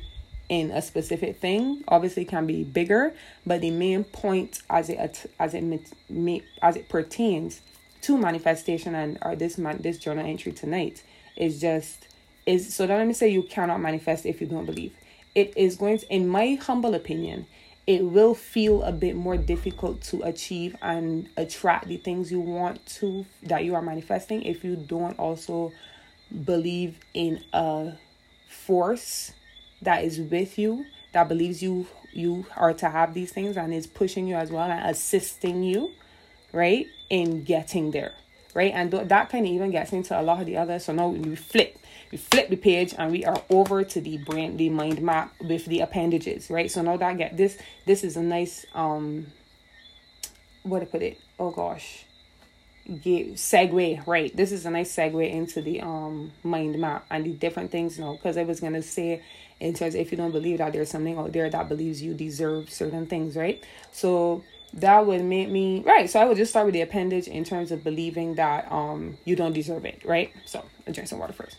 [0.50, 3.14] in a specific thing obviously can be bigger,
[3.46, 5.00] but the main point as it,
[5.40, 5.94] as it,
[6.62, 7.62] as it pertains
[8.02, 11.02] to manifestation and or this man this journal entry tonight
[11.38, 12.08] is just
[12.46, 14.94] is so don't let me say you cannot manifest if you don't believe.
[15.34, 17.46] It is going to, in my humble opinion,
[17.90, 22.86] it will feel a bit more difficult to achieve and attract the things you want
[22.86, 25.72] to that you are manifesting if you don't also
[26.46, 27.94] believe in a
[28.48, 29.32] force
[29.82, 33.88] that is with you that believes you you are to have these things and is
[33.88, 35.92] pushing you as well and assisting you
[36.52, 38.14] right, in getting there,
[38.54, 38.72] right?
[38.74, 40.80] And that kind of even gets into a lot of the other.
[40.80, 41.78] So now we flip,
[42.12, 45.66] we flip the page and we are over to the brain, the mind map with
[45.66, 46.70] the appendages, right?
[46.70, 49.28] So now that get this, this is a nice, um,
[50.64, 51.20] what to put it?
[51.40, 52.06] Oh gosh,
[52.90, 57.34] give segue right this is a nice segue into the um mind map and the
[57.34, 59.22] different things you know because i was gonna say
[59.60, 62.70] in terms if you don't believe that there's something out there that believes you deserve
[62.70, 66.10] certain things right so that would make me right.
[66.10, 69.36] So I would just start with the appendage in terms of believing that um you
[69.36, 70.32] don't deserve it, right?
[70.46, 71.58] So I drink some water first.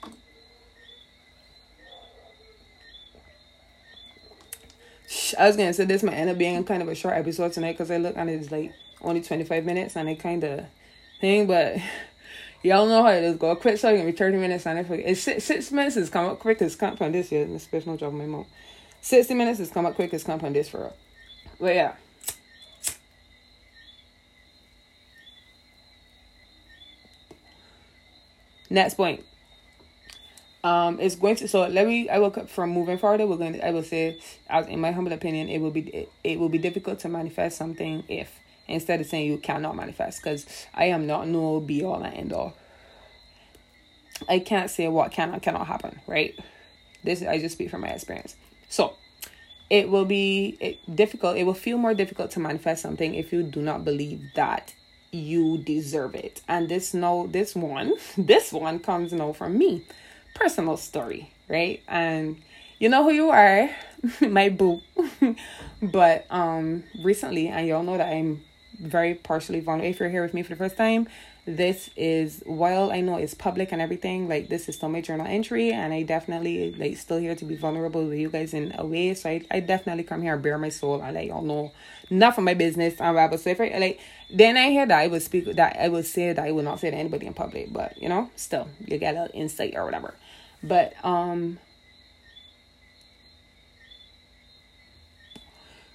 [5.38, 7.73] I was gonna say this might end up being kind of a short episode tonight
[7.73, 10.66] because I look and it's like only twenty five minutes and I kind of
[11.20, 11.77] thing, but
[12.62, 13.37] y'all know how it is.
[13.37, 15.07] Go quick, so it's gonna be thirty minutes and I forget.
[15.07, 17.44] It's six, six minutes is come up quick as come from this year.
[17.55, 18.46] Especially no job my mom.
[19.01, 20.85] Sixty minutes is come up quick as come from this for.
[20.85, 20.92] A
[21.59, 21.94] but yeah.
[28.70, 29.24] Next point.
[30.62, 33.66] um it's going to so let me i will from moving forward we're going to,
[33.66, 36.59] i will say as in my humble opinion it will be it, it will be
[36.59, 41.26] difficult to manifest something if instead of saying you cannot manifest because i am not
[41.26, 42.54] no be all and end all.
[44.28, 46.38] I can't say what can cannot happen right?
[47.04, 48.37] This i just speak from my experience.
[48.68, 48.94] So
[49.70, 53.62] it will be difficult it will feel more difficult to manifest something if you do
[53.62, 54.74] not believe that
[55.12, 59.85] you deserve it and this no this one this one comes now from me
[60.35, 61.83] personal story, right?
[61.88, 62.40] And
[62.79, 63.70] you know who you are,
[64.20, 64.81] my boo.
[65.83, 68.42] but um recently, and y'all know that I'm
[68.81, 69.90] very partially vulnerable.
[69.90, 71.09] If you're here with me for the first time,
[71.57, 75.27] this is while I know it's public and everything, like this is still my journal
[75.27, 78.87] entry and I definitely like still here to be vulnerable with you guys in a
[78.87, 79.15] way.
[79.15, 81.73] So I, I definitely come here bare my soul and let y'all know
[82.11, 83.39] enough of my business and whatever.
[83.39, 86.33] So if I like then I hear that I would speak that I would say
[86.33, 89.15] that I would not say to anybody in public, but you know, still you get
[89.15, 90.15] a little insight or whatever.
[90.63, 91.59] But um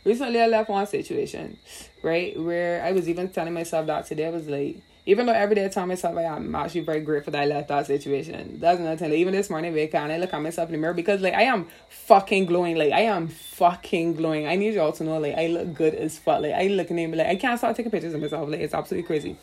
[0.04, 1.58] recently I left one situation,
[2.04, 2.40] right?
[2.40, 5.66] Where I was even telling myself that today I was like even though every day
[5.66, 8.60] I tell myself like, I'm actually very grateful that I left that situation.
[8.60, 9.12] That's nothing.
[9.12, 11.36] Like, even this morning, up and I look at myself in the mirror because like
[11.36, 12.76] I am fucking glowing.
[12.76, 14.48] Like I am fucking glowing.
[14.48, 16.42] I need y'all to know like I look good as fuck.
[16.42, 18.50] Like I look at like I can't stop taking pictures of myself.
[18.50, 19.38] Like it's absolutely crazy.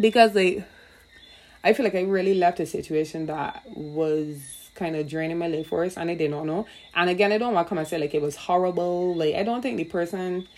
[0.00, 0.64] Because like
[1.62, 5.66] I feel like I really left a situation that was kind of draining my life
[5.66, 6.66] force and I did not know.
[6.94, 9.14] And again, I don't want to come and say like it was horrible.
[9.14, 10.48] Like I don't think the person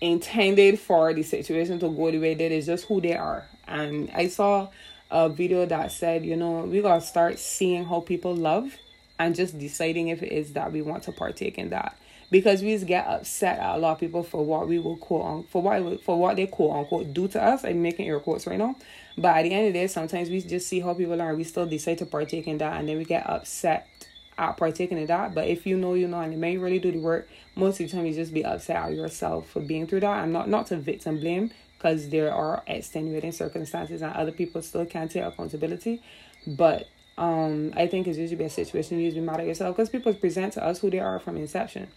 [0.00, 3.44] intended for the situation to go the way that is just who they are.
[3.66, 4.68] And I saw
[5.10, 8.76] a video that said, you know, we gotta start seeing how people love
[9.18, 11.96] and just deciding if it is that we want to partake in that.
[12.30, 15.22] Because we just get upset at a lot of people for what we will quote
[15.22, 17.64] on for what for what they quote unquote do to us.
[17.64, 18.74] I'm making air quotes right now.
[19.16, 21.34] But at the end of the day, sometimes we just see how people are.
[21.36, 23.88] We still decide to partake in that, and then we get upset
[24.38, 25.34] at partaking in that.
[25.34, 27.86] But if you know, you know, and you may really do the work, most of
[27.86, 30.24] the time you just be upset at yourself for being through that.
[30.24, 34.86] And not not to victim blame, because there are extenuating circumstances and other people still
[34.86, 36.02] can't take accountability.
[36.46, 40.14] But um, I think it's usually a situation you usually mad at yourself because people
[40.14, 41.88] present to us who they are from inception.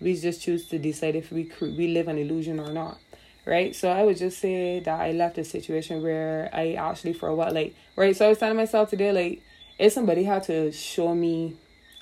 [0.00, 2.98] We just choose to decide if we we live an illusion or not
[3.46, 3.74] right?
[3.74, 7.34] So I would just say that I left a situation where I actually for a
[7.34, 8.16] while like right.
[8.16, 9.42] So I was telling myself today like
[9.78, 11.56] if somebody had to show me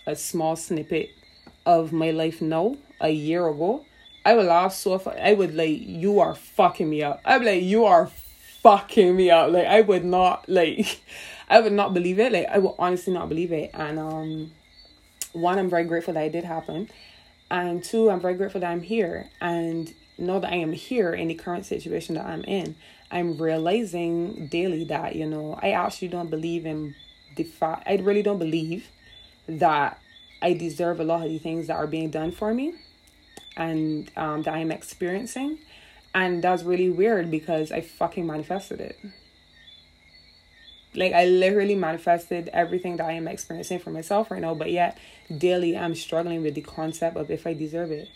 [0.07, 1.11] a small snippet
[1.65, 3.85] of my life now a year ago,
[4.25, 5.01] I would laugh so.
[5.21, 7.23] I would like you are fucking me up.
[7.25, 8.07] Be like you are
[8.63, 9.51] fucking me up.
[9.51, 11.01] Like I would not like
[11.49, 12.33] I would not believe it.
[12.33, 13.71] Like I would honestly not believe it.
[13.75, 14.53] And um
[15.33, 16.89] one, I'm very grateful that it did happen.
[17.51, 19.29] And two, I'm very grateful that I'm here.
[19.41, 22.77] And know that I am here in the current situation that I'm in,
[23.11, 26.95] I'm realizing daily that, you know, I actually don't believe in
[27.37, 28.89] the fact, I really don't believe
[29.47, 30.01] that
[30.41, 32.75] I deserve a lot of the things that are being done for me
[33.57, 35.59] and um, that I'm experiencing.
[36.15, 38.99] And that's really weird because I fucking manifested it.
[40.95, 44.99] Like I literally manifested everything that I am experiencing for myself right now, but yet
[45.37, 48.09] daily I'm struggling with the concept of if I deserve it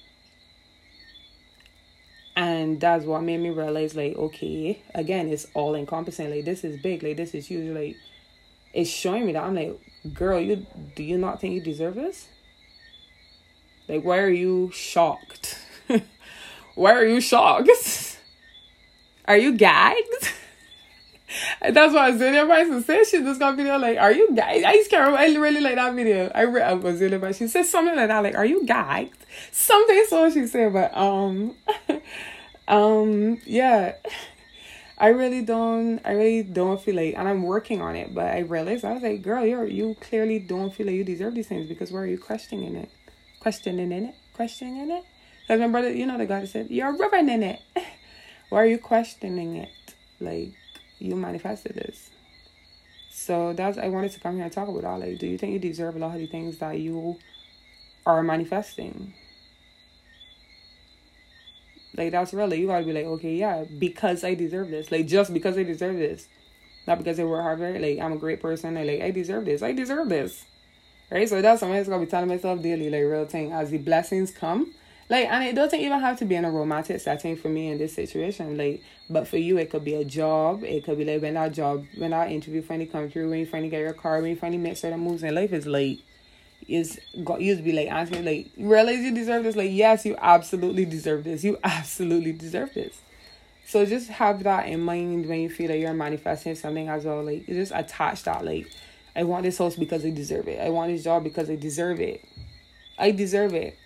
[2.36, 6.80] and that's what made me realize like okay again it's all encompassing like this is
[6.80, 7.96] big like this is huge like
[8.74, 9.80] it's showing me that i'm like
[10.14, 12.28] girl you do you not think you deserve this
[13.88, 15.58] like why are you shocked
[16.74, 18.18] why are you shocked
[19.26, 20.32] are you gagged
[21.60, 24.90] that's why Azealia Bryson said she this got video like, "Are you gagged?" I just
[24.90, 25.18] can't remember.
[25.18, 26.30] I really like that video.
[26.34, 27.48] I read up Azealia Bryson.
[27.48, 29.16] She said something like that, like, "Are you gagged?"
[29.52, 31.54] Something so she said, but um,
[32.68, 33.94] um, yeah.
[34.98, 36.00] I really don't.
[36.04, 38.14] I really don't feel like, and I'm working on it.
[38.14, 41.34] But I realized I was like, "Girl, you're you clearly don't feel like you deserve
[41.34, 42.90] these things because why are you questioning it?
[43.40, 44.14] Questioning in it?
[44.34, 45.04] Questioning it?"
[45.42, 47.60] Because my brother, you know, the guy said, "You're rubbing in it."
[48.48, 49.94] why are you questioning it?
[50.20, 50.54] Like
[50.98, 52.10] you manifested this.
[53.10, 55.52] So that's I wanted to come here and talk about all like do you think
[55.52, 57.18] you deserve a lot of the things that you
[58.06, 59.14] are manifesting?
[61.96, 64.90] Like that's really you gotta be like, okay, yeah, because I deserve this.
[64.90, 66.28] Like just because I deserve this.
[66.86, 69.62] Not because I work harder, like I'm a great person, I like I deserve this.
[69.62, 70.44] I deserve this.
[71.10, 71.28] Right?
[71.28, 73.52] So that's something I gonna be telling myself daily, like real thing.
[73.52, 74.74] As the blessings come,
[75.08, 77.78] like, and it doesn't even have to be in a romantic setting for me in
[77.78, 78.56] this situation.
[78.56, 80.64] Like, but for you, it could be a job.
[80.64, 83.46] It could be like when that job, when that interview finally come through, when you
[83.46, 85.98] finally get your car, when you finally make certain moves in life, is like,
[86.68, 89.56] is got you to be like asking like, realize you deserve this.
[89.56, 91.44] Like, yes, you absolutely deserve this.
[91.44, 93.00] You absolutely deserve this.
[93.66, 97.24] So just have that in mind when you feel that you're manifesting something as well.
[97.24, 98.68] Like, just attach that like
[99.16, 100.60] I want this house because I deserve it.
[100.60, 102.22] I want this job because I deserve it.
[102.98, 103.76] I deserve it.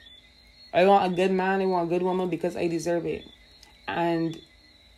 [0.75, 3.25] I want a good man, I want a good woman because I deserve it.
[3.87, 4.41] And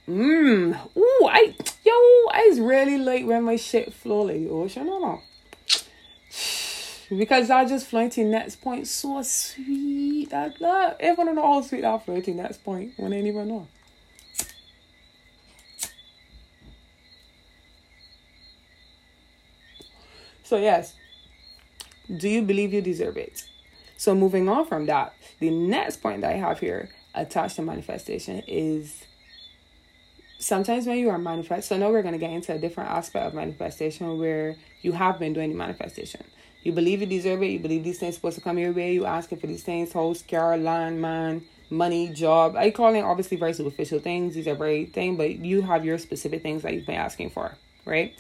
[0.09, 1.92] mmm, ooh, I yo,
[2.31, 5.21] I really like when my shit flow like the ocean, no no.
[7.18, 10.31] Because I just floating next point so sweet.
[10.31, 10.96] That love.
[10.98, 13.68] Everyone know how sweet that floating next point when they even know.
[20.42, 20.94] So yes,
[22.14, 23.46] do you believe you deserve it?
[23.96, 28.42] So moving on from that, the next point that I have here attached to manifestation
[28.46, 29.05] is
[30.38, 33.27] sometimes when you are manifest so now we're going to get into a different aspect
[33.27, 36.25] of manifestation where you have been doing the manifestation
[36.62, 39.05] you believe you deserve it you believe these things supposed to come your way you
[39.05, 39.92] asking for these things?
[39.92, 42.55] Host car land man money job.
[42.57, 44.35] I call it obviously very superficial things.
[44.35, 47.57] These are very thing but you have your specific things that you've been asking for
[47.85, 48.14] right?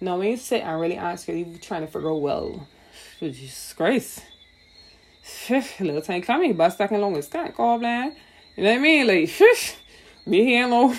[0.00, 2.68] Now when you sit and really ask you you're trying to figure out well
[3.20, 4.22] jesus christ.
[5.80, 8.14] Little time coming but stuck in long as can't call man.
[8.56, 9.06] You know what i mean?
[9.06, 9.30] Like
[10.26, 10.94] me here no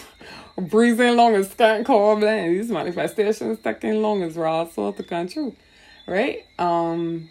[0.58, 2.54] breathing long as Scott Corbin.
[2.54, 5.54] These manifestations taking long as raw sort the country.
[6.08, 6.46] Right?
[6.60, 7.30] Um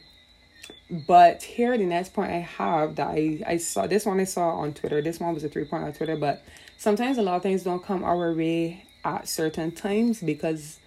[0.91, 4.51] but here the next point I have that I, I saw this one I saw
[4.51, 5.01] on Twitter.
[5.03, 6.45] This one was a three point on Twitter, but
[6.77, 10.79] sometimes a lot of things don't come our way at certain times because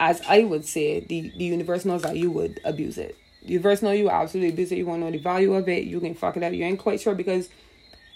[0.00, 3.16] as I would say, the, the universe knows that you would abuse it.
[3.42, 4.78] The universe knows you absolutely abuse it.
[4.78, 5.84] You won't know the value of it.
[5.84, 6.54] You can fuck it up.
[6.54, 7.50] You ain't quite sure because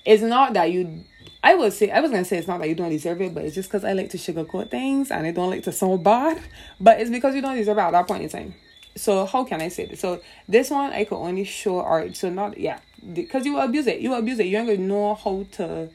[0.06, 1.04] it's not that you
[1.44, 3.44] I would say I was gonna say it's not that you don't deserve it, but
[3.44, 6.40] it's just because I like to sugarcoat things and I don't like to sound bad.
[6.80, 8.54] But it's because you don't deserve it at that point in time.
[8.96, 10.00] So how can I say this?
[10.00, 12.16] So this one I could only show art.
[12.16, 12.78] So not yeah,
[13.12, 14.00] because you abuse it.
[14.00, 14.46] You abuse it.
[14.46, 15.90] You ain't gonna know how to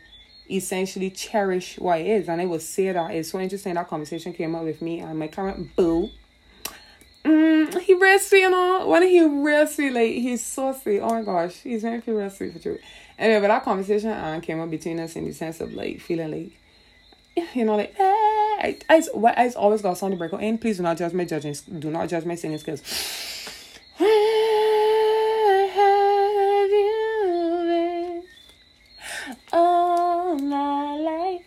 [0.52, 2.30] essentially cherish what it is.
[2.30, 5.18] And I would say that it's so interesting that conversation came up with me and
[5.18, 6.12] my current boo.
[7.26, 8.88] Mm, he real sweet, you know.
[8.88, 11.00] When he real sweet, like he's so sweet.
[11.00, 12.80] Oh my gosh, he's very real sweet for you.
[13.20, 16.32] Anyway, but that conversation uh, came up between us in the sense of like feeling
[16.32, 20.58] like, you know, like, eh, I, I, I always got to break in.
[20.58, 21.54] Please do not judge my judging.
[21.80, 22.82] Do not judge my singing skills.
[29.52, 31.42] All my life.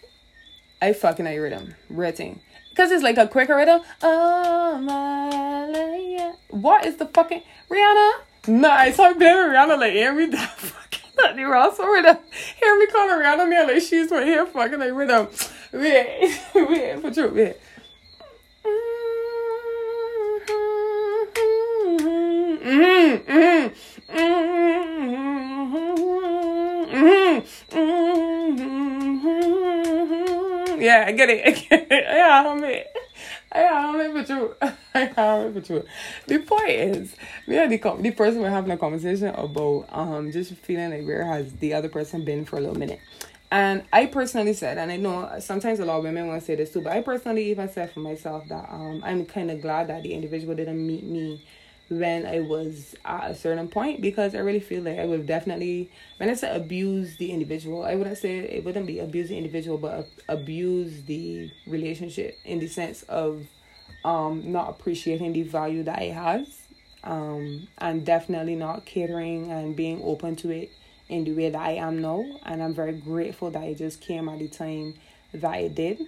[0.82, 1.74] I fucking hate rhythm.
[1.88, 2.40] Rating.
[2.68, 3.80] Because it's like a quicker rhythm.
[4.02, 6.36] Oh my life.
[6.50, 8.12] What is the fucking Rihanna?
[8.48, 8.98] Nice.
[8.98, 10.46] I'm playing Rihanna like every day.
[11.16, 12.18] That were also rid of.
[12.60, 15.52] Hear me calling around on me like she's right here fucking like rid of.
[15.72, 17.56] Wait, wait, for.
[30.82, 31.46] Yeah, I get it.
[31.46, 32.04] I get it.
[32.04, 32.91] Yeah, I'm it.
[33.52, 34.54] I'm it for true.
[34.94, 35.84] I'm it for true.
[36.26, 40.52] The point is, me and the, the person we're having a conversation about um just
[40.54, 43.00] feeling like where has the other person been for a little minute.
[43.50, 46.54] And I personally said, and I know sometimes a lot of women want to say
[46.54, 49.88] this too, but I personally even said for myself that um I'm kind of glad
[49.88, 51.44] that the individual didn't meet me
[51.88, 55.90] when I was at a certain point because I really feel like I would definitely
[56.16, 59.78] when I say abuse the individual, I wouldn't say it wouldn't be abuse the individual,
[59.78, 63.46] but abuse the relationship in the sense of
[64.04, 66.60] um not appreciating the value that it has,
[67.04, 70.70] um and definitely not catering and being open to it
[71.08, 72.24] in the way that I am now.
[72.44, 74.94] And I'm very grateful that it just came at the time
[75.34, 76.00] that it did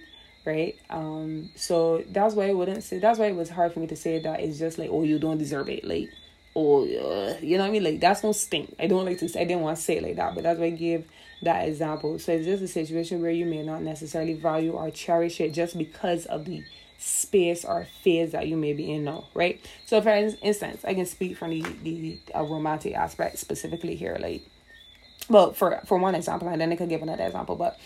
[0.45, 0.77] right?
[0.89, 3.95] Um, so that's why I wouldn't say that's why it was hard for me to
[3.95, 6.09] say that it's just like, oh, you don't deserve it, like,
[6.55, 7.83] oh, uh, you know what I mean?
[7.83, 8.75] Like that's no stink.
[8.79, 10.59] I don't like to say I didn't want to say it like that, but that's
[10.59, 11.05] why I give
[11.41, 12.19] that example.
[12.19, 15.77] So it's just a situation where you may not necessarily value or cherish it just
[15.77, 16.63] because of the
[16.97, 19.59] space or phase that you may be in now, right?
[19.85, 24.43] So for instance, I can speak from the the uh, romantic aspect specifically here, like,
[25.29, 27.77] well, for for one example, and then I could give another example, but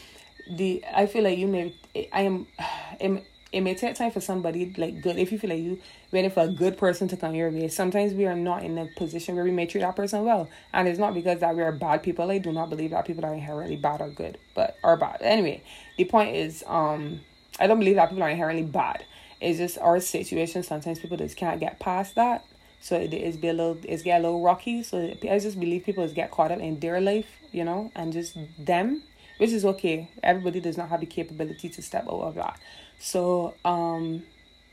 [0.50, 1.74] the I feel like you may
[2.12, 2.48] I am
[3.00, 5.80] it, it may take time for somebody like good if you feel like you
[6.12, 7.68] waiting for a good person to come your way.
[7.68, 10.88] Sometimes we are not in a position where we may treat that person well, and
[10.88, 12.30] it's not because that we are bad people.
[12.30, 15.22] I do not believe that people are inherently bad or good, but are bad.
[15.22, 15.64] Anyway,
[15.98, 17.22] the point is, um,
[17.60, 19.04] I don't believe that people are inherently bad.
[19.42, 20.64] It's just our situation.
[20.64, 22.46] Sometimes people just can't get past that.
[22.82, 24.84] So it is be a little, it's get a little rocky.
[24.84, 28.14] So I just believe people just get caught up in their life, you know, and
[28.14, 29.04] just them
[29.40, 30.10] which is okay.
[30.22, 32.60] Everybody does not have the capability to step out of that.
[33.00, 34.24] So um,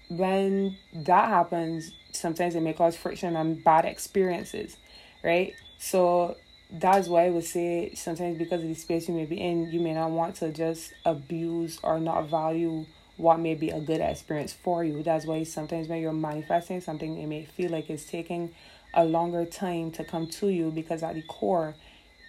[0.08, 4.76] when that happens, sometimes it may cause friction and bad experiences,
[5.22, 5.54] right?
[5.78, 6.36] So
[6.70, 9.78] that's why I would say sometimes because of the space you may be in, you
[9.78, 12.86] may not want to just abuse or not value
[13.18, 15.02] what may be a good experience for you.
[15.04, 18.52] That's why sometimes when you're manifesting something, it may feel like it's taking
[18.92, 21.76] a longer time to come to you because at the core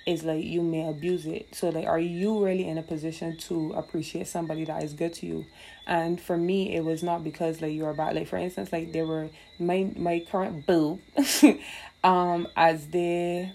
[0.08, 1.54] is like you may abuse it.
[1.54, 5.26] So like are you really in a position to appreciate somebody that is good to
[5.26, 5.46] you?
[5.86, 9.06] And for me it was not because like you're about like for instance like there
[9.06, 9.30] were
[9.60, 11.00] my my current boo
[12.06, 13.52] um as they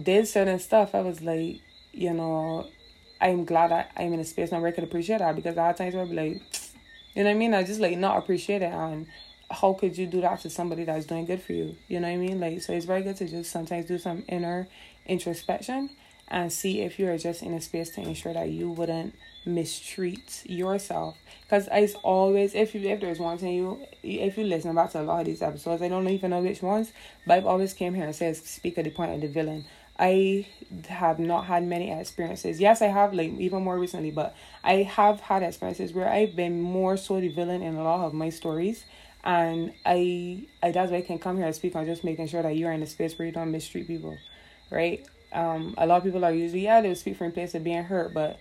[0.00, 1.60] did certain stuff I was like,
[1.92, 2.68] you know,
[3.20, 5.60] I'm glad I, I'm in a space now where I could appreciate that because a
[5.60, 6.42] lot of times I'd be like,
[7.14, 7.52] you know what I mean?
[7.52, 9.08] I just like not appreciate it and
[9.50, 11.76] how could you do that to somebody that's doing good for you?
[11.88, 12.38] You know what I mean?
[12.38, 14.68] Like so it's very good to just sometimes do some inner
[15.06, 15.90] introspection
[16.28, 19.14] and see if you're just in a space to ensure that you wouldn't
[19.46, 24.74] mistreat yourself because it's always if you if there's one thing you if you listen
[24.74, 26.92] back to a lot of these episodes i don't even know which ones
[27.26, 29.62] but i've always came here and says speak at the point of the villain
[29.98, 30.46] I
[30.88, 32.60] have not had many experiences.
[32.60, 34.34] Yes, I have like even more recently, but
[34.64, 38.12] I have had experiences where I've been more so the villain in a lot of
[38.12, 38.84] my stories.
[39.22, 42.42] And I, I that's why I can come here and speak on just making sure
[42.42, 44.18] that you're in a space where you don't mistreat people,
[44.70, 45.06] right?
[45.32, 47.82] Um, a lot of people are usually yeah they'll speak from a place of being
[47.84, 48.38] hurt, but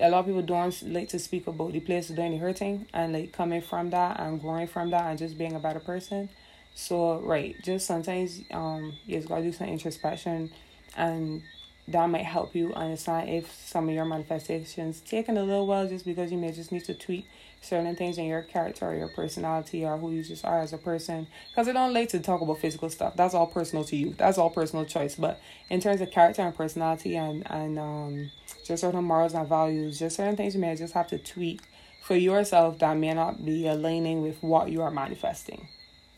[0.00, 3.12] a lot of people don't like to speak about the place of doing hurting and
[3.12, 6.28] like coming from that and growing from that and just being a better person.
[6.74, 10.50] So right, just sometimes um you just gotta do some introspection
[10.96, 11.42] and
[11.88, 16.04] that might help you understand if some of your manifestations taking a little while just
[16.04, 17.26] because you may just need to tweak
[17.60, 20.78] certain things in your character or your personality or who you just are as a
[20.78, 21.26] person.
[21.50, 23.16] Because it don't like to talk about physical stuff.
[23.16, 24.14] That's all personal to you.
[24.16, 25.16] That's all personal choice.
[25.16, 28.30] But in terms of character and personality and and um
[28.64, 31.60] just certain morals and values just certain things you may just have to tweak
[32.02, 35.68] for yourself that may not be aligning with what you are manifesting.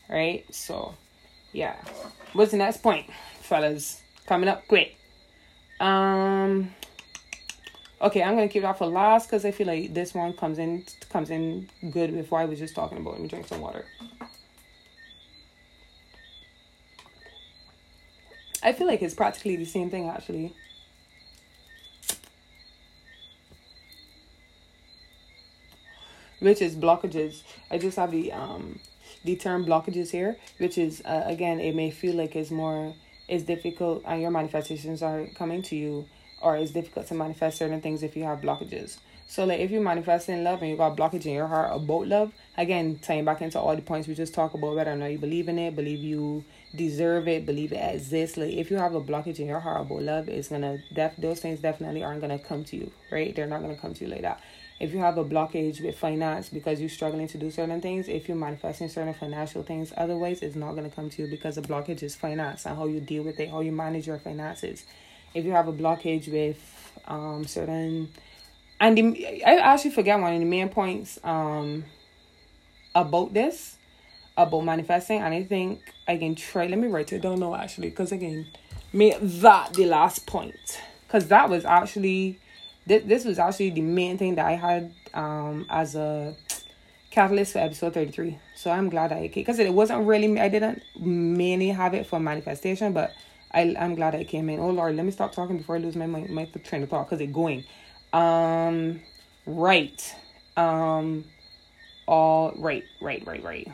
[0.09, 0.45] Right?
[0.53, 0.95] So
[1.51, 1.75] yeah.
[2.33, 3.07] What's the next point
[3.41, 4.01] fellas?
[4.27, 4.95] Coming up quick.
[5.79, 6.73] Um
[8.01, 10.85] okay, I'm gonna keep that for last because I feel like this one comes in
[11.09, 13.13] comes in good with what I was just talking about.
[13.13, 13.85] Let me drink some water.
[18.61, 20.53] I feel like it's practically the same thing actually.
[26.39, 27.41] Which is blockages.
[27.69, 28.79] I just have the um
[29.25, 32.93] the term blockages here, which is uh, again it may feel like it's more
[33.27, 36.05] it's difficult and your manifestations are coming to you
[36.41, 38.97] or it's difficult to manifest certain things if you have blockages.
[39.27, 42.33] So like if you're manifesting love and you got blockage in your heart about love,
[42.57, 45.19] again tying back into all the points we just talked about, whether or not you
[45.19, 46.43] believe in it, believe you
[46.75, 48.37] deserve it, believe it exists.
[48.37, 51.39] Like if you have a blockage in your heart about love, it's gonna def those
[51.39, 53.35] things definitely aren't gonna come to you, right?
[53.35, 54.41] They're not gonna come to you like that
[54.79, 58.27] if you have a blockage with finance because you're struggling to do certain things, if
[58.27, 62.01] you're manifesting certain financial things, otherwise it's not to come to you because the blockage
[62.01, 64.85] is finance and how you deal with it, how you manage your finances.
[65.33, 66.59] If you have a blockage with
[67.07, 68.09] um certain,
[68.79, 71.85] and the, I actually forget one of the main points um
[72.95, 73.77] about this
[74.37, 76.67] about manifesting, and I think I can try.
[76.67, 78.47] Let me write it down now actually, because again,
[78.93, 82.39] make that the last point because that was actually
[82.85, 86.35] this, this was actually the main thing that I had um as a
[87.11, 91.69] catalyst for episode 33 so i'm glad i because it wasn't really i didn't mainly
[91.69, 93.11] have it for manifestation but
[93.51, 94.59] I, I'm glad I came in.
[94.59, 97.07] Oh Lord, let me stop talking before I lose my my, my train of thought
[97.09, 97.65] because it's going.
[98.13, 99.01] Um,
[99.45, 100.15] right.
[100.57, 101.25] Um,
[102.07, 103.67] all right, right, right, right,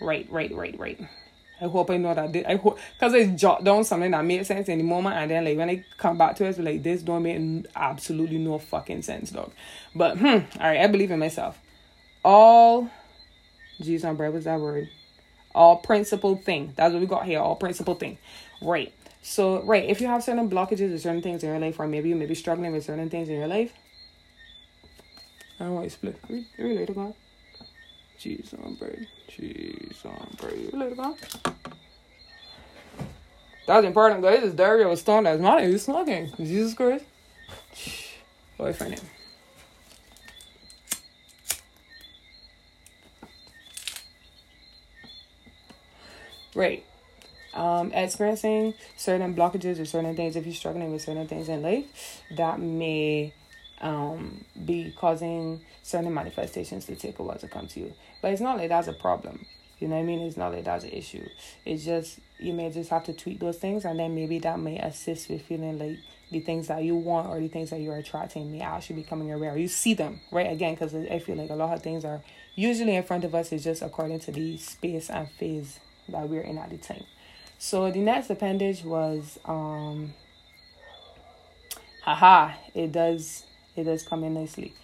[0.00, 1.00] right, right, right, right.
[1.60, 2.24] I hope I know that.
[2.24, 2.46] I did.
[2.46, 5.44] I hope because I jot down something that made sense in the moment, and then
[5.44, 9.30] like when I come back to it, like this don't make absolutely no fucking sense,
[9.30, 9.52] dog.
[9.94, 11.58] But hmm, all right, I believe in myself.
[12.24, 12.90] All,
[13.80, 14.88] Jesus, on bread was that word.
[15.54, 16.72] All principle thing.
[16.76, 17.40] That's what we got here.
[17.40, 18.18] All principle thing,
[18.60, 18.92] right?
[19.22, 22.08] So right, if you have certain blockages or certain things in your life, or maybe
[22.08, 23.72] you may be struggling with certain things in your life.
[25.58, 26.18] I don't want to split.
[26.58, 27.14] Really, God.
[28.18, 29.06] Cheese on bread.
[29.28, 30.72] Cheese on bread.
[30.72, 31.14] Later, man.
[33.66, 34.42] That's important, guys.
[34.42, 35.66] It's Dario was stoned as money.
[35.66, 36.30] Who's smoking?
[36.36, 37.04] Jesus Christ.
[38.58, 39.00] Boyfriend.
[46.54, 46.84] Right.
[47.52, 52.22] Um, experiencing certain blockages or certain things, if you're struggling with certain things in life,
[52.36, 53.32] that may
[53.80, 57.94] um, be causing certain manifestations to take a while to come to you.
[58.22, 59.46] But it's not like that's a problem.
[59.78, 60.20] You know what I mean?
[60.20, 61.28] It's not like that's an issue.
[61.64, 64.78] It's just you may just have to tweak those things, and then maybe that may
[64.78, 65.98] assist with feeling like
[66.30, 69.28] the things that you want or the things that you're attracting may actually be coming
[69.28, 70.74] your way, or you see them right again.
[70.74, 72.22] Because I feel like a lot of things are
[72.54, 73.52] usually in front of us.
[73.52, 75.78] Is just according to the space and phase
[76.08, 77.04] that we're in at the time.
[77.58, 80.12] So the next appendage was um
[82.02, 83.44] haha, it does
[83.76, 84.74] it does come in nicely.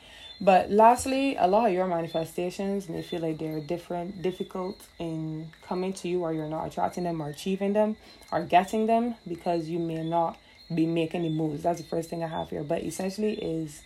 [0.43, 5.93] But lastly, a lot of your manifestations may feel like they're different, difficult in coming
[5.95, 7.97] to you, or you're not attracting them, or achieving them,
[8.33, 10.39] or getting them because you may not
[10.75, 11.63] be making the moves.
[11.63, 12.63] That's the first thing I have here.
[12.63, 13.83] But essentially, is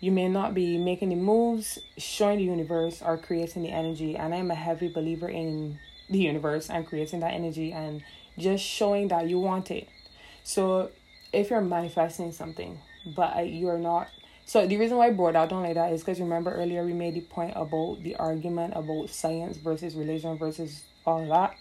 [0.00, 4.14] you may not be making the moves, showing the universe, or creating the energy.
[4.14, 5.78] And I'm a heavy believer in
[6.12, 8.02] the universe and creating that energy and
[8.38, 9.88] just showing that you want it.
[10.44, 10.90] So
[11.32, 14.08] if you're manifesting something, but you're not
[14.44, 16.92] so the reason why I brought out on like that is because remember earlier we
[16.92, 21.56] made the point about the argument about science versus religion versus all that.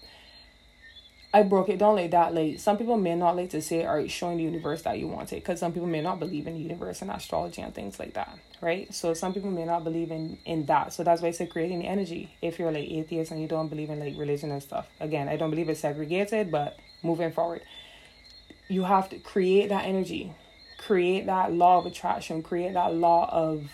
[1.34, 2.34] I broke it down like that.
[2.34, 5.08] Like some people may not like to say, "All right, showing the universe that you
[5.08, 8.00] want it," because some people may not believe in the universe and astrology and things
[8.00, 8.94] like that, right?
[8.94, 10.94] So some people may not believe in in that.
[10.94, 12.36] So that's why I say creating the energy.
[12.42, 15.38] If you're like atheist and you don't believe in like religion and stuff, again, I
[15.38, 17.62] don't believe it's segregated, but moving forward,
[18.68, 20.34] you have to create that energy
[20.82, 23.70] create that law of attraction, create that law of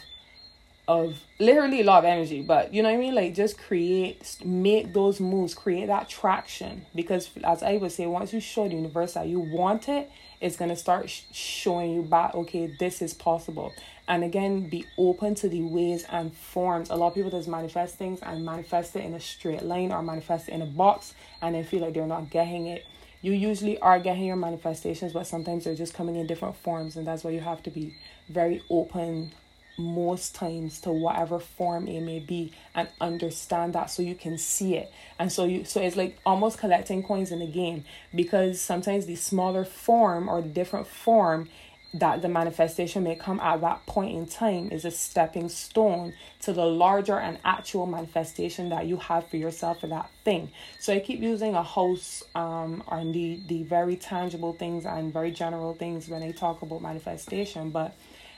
[0.87, 3.13] of literally law of energy, but you know what I mean?
[3.13, 6.85] Like just create, make those moves, create that traction.
[6.95, 10.09] Because as I would say, once you show the universe that you want it,
[10.39, 12.33] it's gonna start sh- showing you back.
[12.35, 13.73] Okay, this is possible.
[14.07, 16.89] And again, be open to the ways and forms.
[16.89, 20.01] A lot of people just manifest things and manifest it in a straight line or
[20.01, 22.85] manifest it in a box, and then feel like they're not getting it
[23.19, 27.07] you usually are getting your manifestations, but sometimes they're just coming in different forms, and
[27.07, 27.95] that's why you have to be
[28.29, 29.31] very open
[29.77, 34.75] most times to whatever form it may be and understand that so you can see
[34.75, 39.05] it and so you so it's like almost collecting coins in the game because sometimes
[39.05, 41.47] the smaller form or the different form
[41.93, 46.51] that the manifestation may come at that point in time is a stepping stone to
[46.51, 50.51] the larger and actual manifestation that you have for yourself for that thing.
[50.79, 55.31] So I keep using a house um on the the very tangible things and very
[55.31, 57.95] general things when I talk about manifestation, but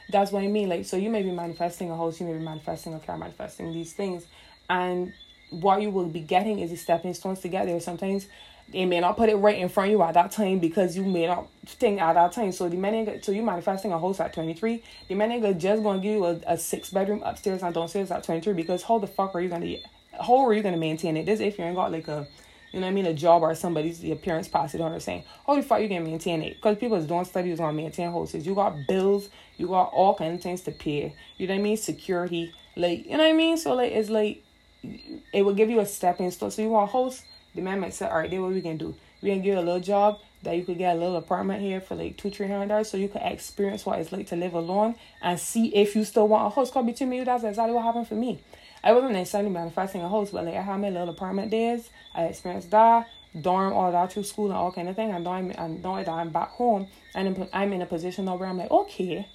[0.10, 0.70] that's what I mean.
[0.70, 3.72] Like so you may be manifesting a house, you may be manifesting a car, manifesting
[3.74, 4.26] these things,
[4.70, 5.14] and
[5.50, 7.80] what you will be getting is the stepping stones to get there.
[7.80, 8.28] Sometimes
[8.72, 11.04] they may not put it right in front of you at that time because you
[11.04, 12.52] may not think at that time.
[12.52, 16.00] So the man so you manifesting a house at 23, the man ain't just gonna
[16.00, 19.34] give you a, a six bedroom upstairs and downstairs at 23 because how the fuck
[19.36, 19.76] are you gonna
[20.22, 21.26] how are you gonna maintain it?
[21.26, 22.28] This if you ain't got like a
[22.72, 25.24] you know what I mean, a job or somebody's the appearance it on or saying,
[25.46, 26.56] How the fuck you gonna maintain it?
[26.56, 28.46] Because people don't studies on maintain houses.
[28.46, 31.16] You got bills, you got all kinds of things to pay.
[31.38, 31.78] You know what I mean?
[31.78, 32.54] Security.
[32.76, 33.58] Like you know what I mean?
[33.58, 34.44] So like it's like
[35.34, 36.52] it will give you a stepping stone.
[36.52, 37.24] So you want a house
[37.56, 38.96] the man might say, all right, then what we can do?
[39.22, 41.82] We can give you a little job that you could get a little apartment here
[41.82, 44.54] for like two, three hundred dollars, so you could experience what it's like to live
[44.54, 46.72] alone and see if you still want a house.
[46.72, 48.40] Cause between me, that's exactly what happened for me.
[48.84, 51.90] I wasn't necessarily manifesting a house, but like I had my little apartment days.
[52.14, 53.08] I experienced that
[53.40, 55.12] dorm all that through school and all kind of thing.
[55.12, 58.50] And I'm, and now that I'm back home and I'm in a position now where
[58.50, 59.28] I'm like, okay,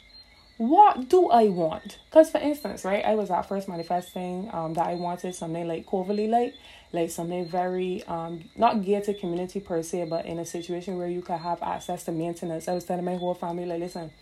[0.56, 1.98] what do I want?
[2.06, 5.86] Because for instance, right, I was at first manifesting um that I wanted something like
[5.86, 6.54] coverly like
[6.92, 11.08] like something very um not geared to community per se, but in a situation where
[11.08, 12.68] you could have access to maintenance.
[12.68, 14.12] I was telling my whole family like, listen,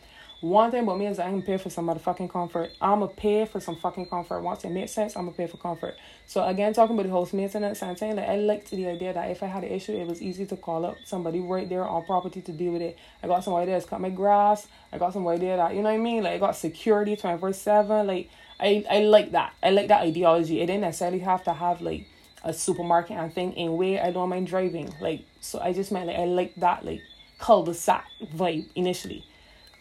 [0.43, 2.72] one thing about me is I am pay for some motherfucking comfort.
[2.80, 4.40] I'ma pay for some fucking comfort.
[4.40, 5.95] Once it makes sense, I'ma pay for comfort.
[6.26, 9.30] So again, talking about the host maintenance, I'm saying that I liked the idea that
[9.30, 12.05] if I had an issue, it was easy to call up somebody right there on
[12.05, 12.99] property to deal with it.
[13.22, 14.66] I got somebody that's cut my grass.
[14.93, 16.24] I got somebody there that you know what I mean.
[16.24, 18.09] Like I got security twenty four seven.
[18.09, 18.28] Like
[18.59, 19.55] I I like that.
[19.62, 20.61] I like that ideology.
[20.61, 22.09] It didn't necessarily have to have like
[22.43, 24.93] a supermarket and thing in where I don't mind driving.
[25.01, 27.03] Like so, I just meant like I like that like
[27.38, 29.24] cul-de-sac vibe initially.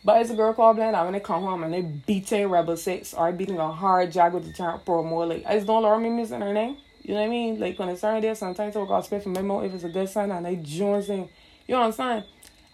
[0.04, 0.96] But it's a girl called Blend.
[0.96, 4.34] When they come home and they beat a Rebel 6 or beating a hard Jag
[4.34, 6.78] with the giant pro more like I just don't learn me missing her name.
[7.04, 7.60] You know what I mean?
[7.60, 10.10] Like when it's certain there, sometimes I'll go spit for memo if it's a good
[10.10, 11.30] sign and they join sing.
[11.68, 12.24] You saying?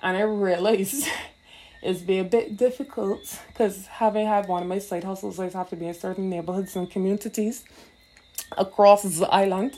[0.01, 1.07] And I realize
[1.81, 5.69] it's been a bit difficult because having had one of my side hustles, I have
[5.69, 7.63] to be in certain neighborhoods and communities
[8.57, 9.77] across the island.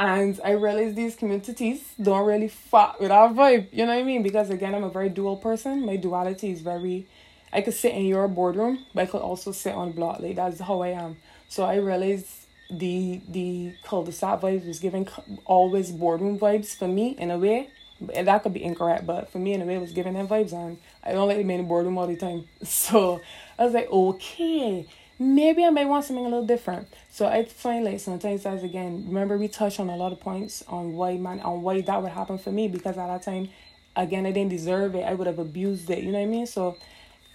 [0.00, 3.68] And I realize these communities don't really fuck with our vibe.
[3.70, 4.22] You know what I mean?
[4.22, 5.84] Because again, I'm a very dual person.
[5.84, 7.06] My duality is very.
[7.52, 10.20] I could sit in your boardroom, but I could also sit on block.
[10.20, 11.18] Like that's how I am.
[11.48, 12.28] So I realized
[12.70, 15.08] the the cul-de-sac vibes was giving
[15.44, 17.70] always boardroom vibes for me in a way.
[18.14, 20.26] And that could be incorrect, but for me in a way it was giving them
[20.28, 22.48] vibes and I don't like to be in the boardroom all the time.
[22.64, 23.20] So
[23.58, 24.86] I was like, okay,
[25.20, 26.88] maybe I may want something a little different.
[27.10, 30.64] So I find like sometimes as again, remember we touched on a lot of points
[30.66, 33.50] on why man on why that would happen for me because at that time,
[33.96, 35.02] again I didn't deserve it.
[35.04, 36.02] I would have abused it.
[36.02, 36.46] You know what I mean?
[36.46, 36.76] So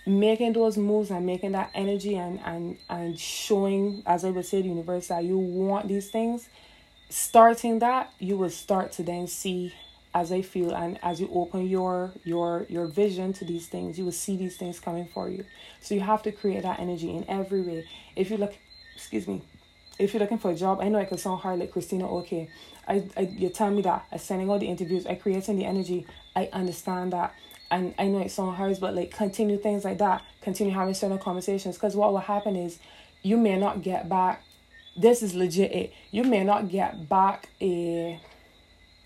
[0.07, 4.61] making those moves and making that energy and and and showing as I would say
[4.61, 6.49] the universe that you want these things,
[7.09, 9.73] starting that you will start to then see
[10.15, 14.05] as I feel and as you open your your your vision to these things, you
[14.05, 15.43] will see these things coming for you.
[15.81, 17.85] So you have to create that energy in every way.
[18.15, 18.55] If you look,
[18.95, 19.41] excuse me,
[19.99, 22.07] if you're looking for a job, I know it can sound hard like Christina.
[22.19, 22.49] Okay,
[22.87, 26.07] I, I you tell me that I sending all the interviews, I creating the energy.
[26.33, 27.35] I understand that,
[27.69, 30.23] and I know it sounds hard, but like continue things like that.
[30.41, 32.79] Continue having certain conversations because what will happen is
[33.21, 34.43] you may not get back.
[34.95, 35.73] This is legit.
[35.73, 38.21] It you may not get back a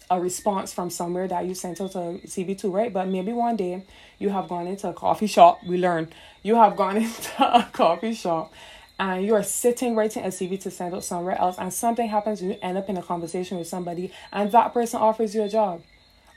[0.09, 2.91] a response from somewhere that you sent out a CV to, right?
[2.91, 3.83] But maybe one day
[4.17, 5.59] you have gone into a coffee shop.
[5.65, 6.09] We learn
[6.43, 8.51] you have gone into a coffee shop
[8.99, 12.41] and you are sitting writing a CV to send out somewhere else, and something happens,
[12.41, 15.49] and you end up in a conversation with somebody, and that person offers you a
[15.49, 15.81] job.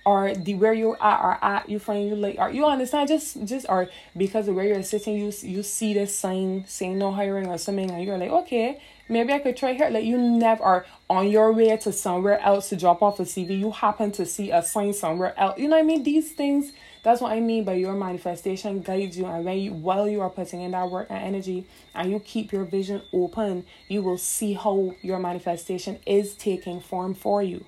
[0.04, 3.44] Or the where you're at or at you find you like or you understand just
[3.44, 7.46] just or because of where you're sitting you you see this sign saying no hiring
[7.46, 8.82] or something and you're like okay
[9.12, 9.90] maybe I could try here.
[9.90, 13.58] Like you never are on your way to somewhere else to drop off a CV.
[13.58, 15.58] You happen to see a sign somewhere else.
[15.58, 16.02] You know what I mean?
[16.02, 16.72] These things.
[17.02, 20.30] That's what I mean by your manifestation guides you, and when you while you are
[20.30, 24.52] putting in that work and energy, and you keep your vision open, you will see
[24.52, 27.64] how your manifestation is taking form for you,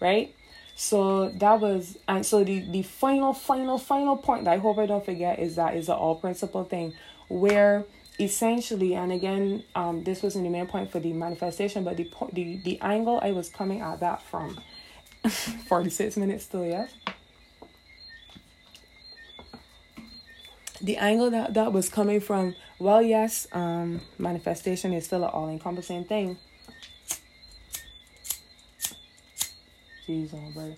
[0.00, 0.32] right?
[0.76, 4.86] So that was, and so the the final, final, final point that I hope I
[4.86, 6.94] don't forget is that is the all principle thing,
[7.26, 7.84] where
[8.20, 12.60] essentially and again um this wasn't the main point for the manifestation but the the,
[12.64, 14.58] the angle i was coming at that from
[15.68, 16.90] 46 minutes still yes
[20.80, 26.04] the angle that that was coming from well yes um manifestation is still an all-encompassing
[26.04, 26.38] thing.
[30.06, 30.74] Jeez oh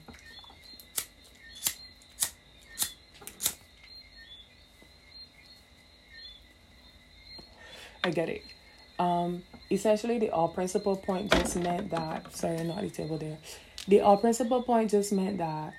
[8.10, 8.42] get it.
[8.98, 12.34] Um, essentially, the all principle point just meant that.
[12.36, 13.38] Sorry, not the table there.
[13.88, 15.74] The all principle point just meant that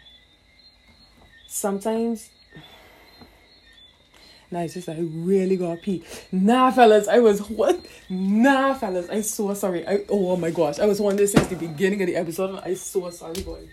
[1.48, 2.30] sometimes.
[4.52, 6.04] now it's just I really gotta pee.
[6.32, 7.86] Nah, fellas, I was what?
[8.10, 9.88] Nah, fellas, I'm so sorry.
[9.88, 12.76] I oh my gosh, I was wondering since the beginning of the episode, and I'm
[12.76, 13.68] so sorry, boy.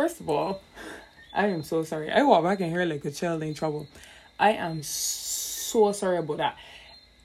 [0.00, 0.62] First of all,
[1.34, 2.10] I am so sorry.
[2.10, 3.86] I walk back in here like a child in trouble.
[4.38, 6.56] I am so sorry about that.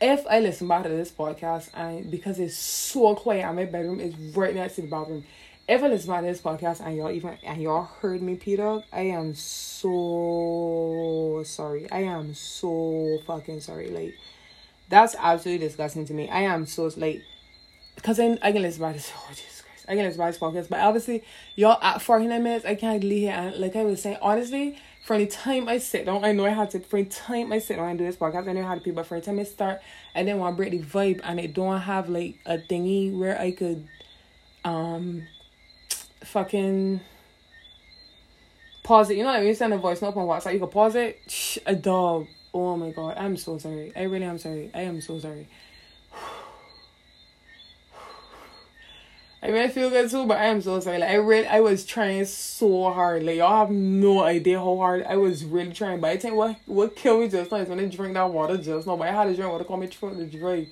[0.01, 4.01] If I listen back to this podcast and because it's so quiet and my bedroom
[4.01, 5.23] is right next to the bathroom,
[5.69, 8.83] if I listen back to this podcast and y'all even and y'all heard me dog,
[8.91, 11.89] I am so sorry.
[11.89, 13.87] I am so fucking sorry.
[13.87, 14.15] Like
[14.89, 16.27] that's absolutely disgusting to me.
[16.27, 17.23] I am so like
[17.95, 19.13] because I I can listen back to this.
[19.15, 19.54] Oh
[19.85, 20.19] Christ.
[20.19, 20.69] I can podcast.
[20.69, 21.23] But obviously,
[21.55, 23.33] y'all at 49 minutes, I can't leave here.
[23.33, 26.49] And like I was saying, honestly, from the time I sit down, I know I
[26.49, 28.75] had to, from the time I sit down and do this podcast, I know how
[28.75, 29.81] to people, but from the time I start,
[30.15, 33.39] I didn't want to break the vibe and I don't have like a thingy where
[33.39, 33.87] I could,
[34.63, 35.27] um,
[36.23, 37.01] fucking
[38.83, 39.17] pause it.
[39.17, 41.19] You know, like when you send a voice note on WhatsApp, you can pause it.
[41.27, 42.27] Shh, a dog.
[42.53, 43.91] Oh my god, I'm so sorry.
[43.95, 44.71] I really am sorry.
[44.73, 45.47] I am so sorry.
[49.45, 50.97] I mean, I feel good too, but I am so sorry.
[50.97, 53.21] Like I really, I was trying so hard.
[53.21, 55.99] Like y'all have no idea how hard I was really trying.
[55.99, 58.57] But I think what what killed me just now is when I drink that water
[58.57, 58.97] just now.
[58.97, 60.65] But I had to drink water, call me throat to dry.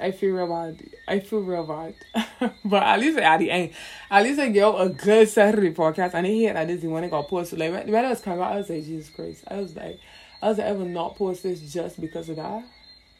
[0.00, 0.90] I feel real bad.
[1.08, 2.52] I feel real bad.
[2.64, 3.70] but at least at the end,
[4.08, 6.14] at least I gave a good Saturday podcast.
[6.14, 7.58] And I hear that this is when I got posted.
[7.58, 9.42] Like when, when I was coming out, I was like, Jesus Christ.
[9.48, 9.98] I was like,
[10.40, 12.64] I was like, I will not post this just because of that.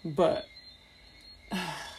[0.04, 0.46] But.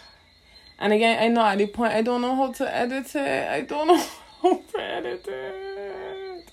[0.84, 3.50] And again, I know at the point I don't know how to edit it.
[3.50, 4.04] I don't know
[4.42, 6.52] how to edit it.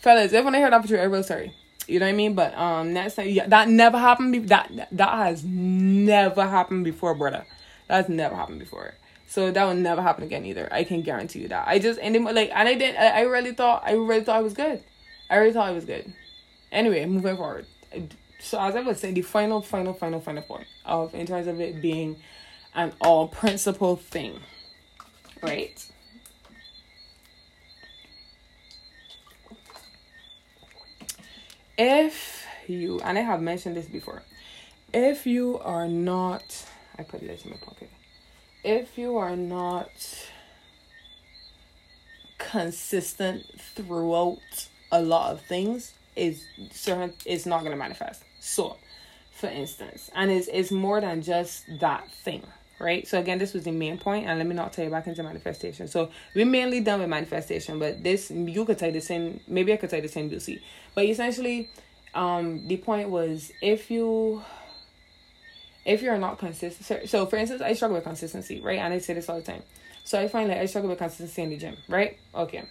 [0.00, 1.52] Fellas, if when I heard that for you, I'm real sorry.
[1.86, 2.34] You know what I mean?
[2.34, 7.14] But um next time yeah, that never happened be- that that has never happened before,
[7.14, 7.44] brother.
[7.88, 8.94] That's never happened before.
[9.26, 10.66] So that will never happen again either.
[10.72, 11.68] I can guarantee you that.
[11.68, 14.36] I just and then, like and I did I, I really thought I really thought
[14.36, 14.82] I was good.
[15.28, 16.10] I really thought I was good.
[16.72, 17.66] Anyway, moving forward.
[18.40, 21.60] So as I was saying, the final, final, final, final point of in terms of
[21.60, 22.16] it being
[22.74, 24.40] an all principle thing.
[25.42, 25.84] Right?
[31.78, 34.22] If you, and I have mentioned this before,
[34.92, 36.64] if you are not,
[36.98, 37.90] I put this in my pocket.
[38.62, 39.90] If you are not
[42.38, 43.44] consistent
[43.74, 44.38] throughout
[44.92, 48.22] a lot of things, is certain it's not gonna manifest.
[48.40, 48.76] So,
[49.32, 52.42] for instance, and it's it's more than just that thing
[52.82, 53.06] right?
[53.06, 55.22] So again, this was the main point, and let me not tell you back into
[55.22, 55.88] manifestation.
[55.88, 59.40] So we mainly done with manifestation, but this you could take the same.
[59.46, 60.62] Maybe I could take the same Lucy,
[60.94, 61.70] but essentially,
[62.14, 64.42] um, the point was if you
[65.84, 66.84] if you're not consistent.
[66.84, 68.78] So, so for instance, I struggle with consistency, right?
[68.78, 69.62] And I say this all the time.
[70.04, 72.18] So I find that I struggle with consistency in the gym, right?
[72.34, 72.64] Okay.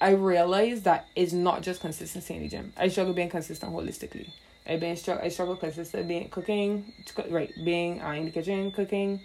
[0.00, 2.72] I realize that it's not just consistency in the gym.
[2.76, 4.30] I struggle being consistent holistically.
[4.66, 6.92] I been struggle I struggle consistent being cooking
[7.28, 9.20] right being uh, in the kitchen cooking,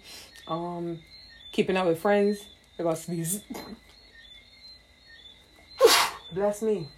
[0.46, 0.98] um,
[1.52, 2.44] keeping up with friends.
[2.78, 3.42] I got sneeze.
[6.32, 6.88] Bless me.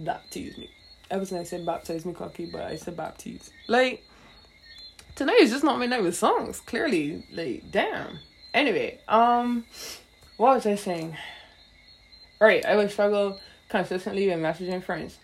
[0.00, 0.70] Baptize me.
[1.10, 3.50] I was gonna say baptize me cocky, but I said baptize.
[3.66, 4.04] Like
[5.14, 6.60] tonight is just not my night with songs.
[6.60, 8.18] Clearly, like damn.
[8.54, 9.64] Anyway, um,
[10.38, 11.16] what was I saying?
[12.40, 13.38] Right, I would struggle
[13.68, 15.18] consistently with messaging friends.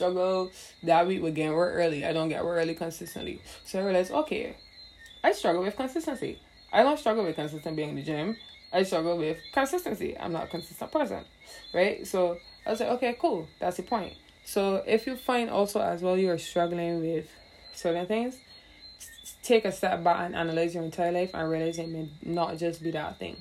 [0.00, 0.50] Struggle
[0.82, 2.06] that week with getting work early.
[2.06, 3.42] I don't get work early consistently.
[3.66, 4.56] So I realized, okay,
[5.22, 6.38] I struggle with consistency.
[6.72, 8.36] I don't struggle with consistent being in the gym.
[8.72, 10.16] I struggle with consistency.
[10.18, 11.24] I'm not a consistent person,
[11.74, 12.06] right?
[12.06, 13.46] So I was like, okay, cool.
[13.58, 14.14] That's the point.
[14.46, 17.28] So if you find also as well you're struggling with
[17.74, 18.38] certain things,
[19.42, 22.82] take a step back and analyze your entire life and realize it may not just
[22.82, 23.36] be that thing.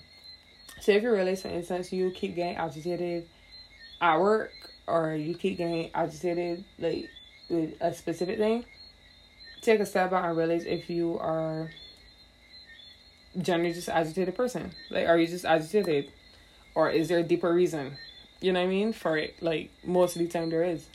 [0.81, 3.29] So if you realize, for instance, you keep getting agitated
[4.01, 4.51] at work
[4.89, 7.09] or you keep getting agitated like
[7.49, 8.65] with a specific thing,
[9.61, 11.69] take a step back and realize if you are
[13.37, 14.71] generally just agitated person.
[14.89, 16.11] Like are you just agitated?
[16.75, 17.97] Or is there a deeper reason?
[18.41, 18.93] You know what I mean?
[18.93, 19.41] For it.
[19.41, 20.87] Like most of the time there is.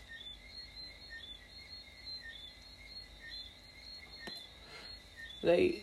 [5.42, 5.82] Like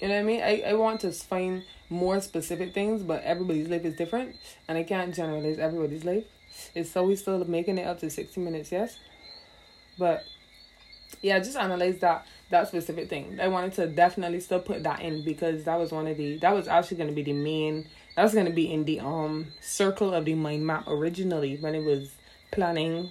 [0.00, 0.40] you know what I mean?
[0.42, 4.36] I, I want to find more specific things, but everybody's life is different
[4.66, 6.24] and I can't generalize everybody's life.
[6.74, 8.98] It's always still making it up to 60 minutes, yes?
[9.98, 10.24] But
[11.22, 13.38] yeah, just analyze that that specific thing.
[13.40, 16.54] I wanted to definitely still put that in because that was one of the that
[16.54, 17.86] was actually gonna be the main
[18.16, 21.84] that was gonna be in the um circle of the mind map originally when it
[21.84, 22.10] was
[22.50, 23.10] planning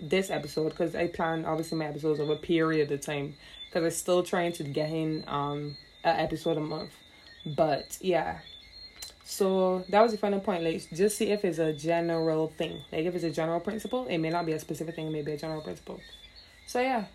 [0.00, 3.34] this episode because I plan obviously my episodes over a period of time
[3.66, 6.90] because I'm still trying to get in um an episode a month.
[7.44, 8.38] But yeah,
[9.28, 10.62] so that was the final point.
[10.62, 12.80] Like, just see if it's a general thing.
[12.92, 15.08] Like, if it's a general principle, it may not be a specific thing.
[15.08, 16.00] It may be a general principle.
[16.68, 17.06] So yeah.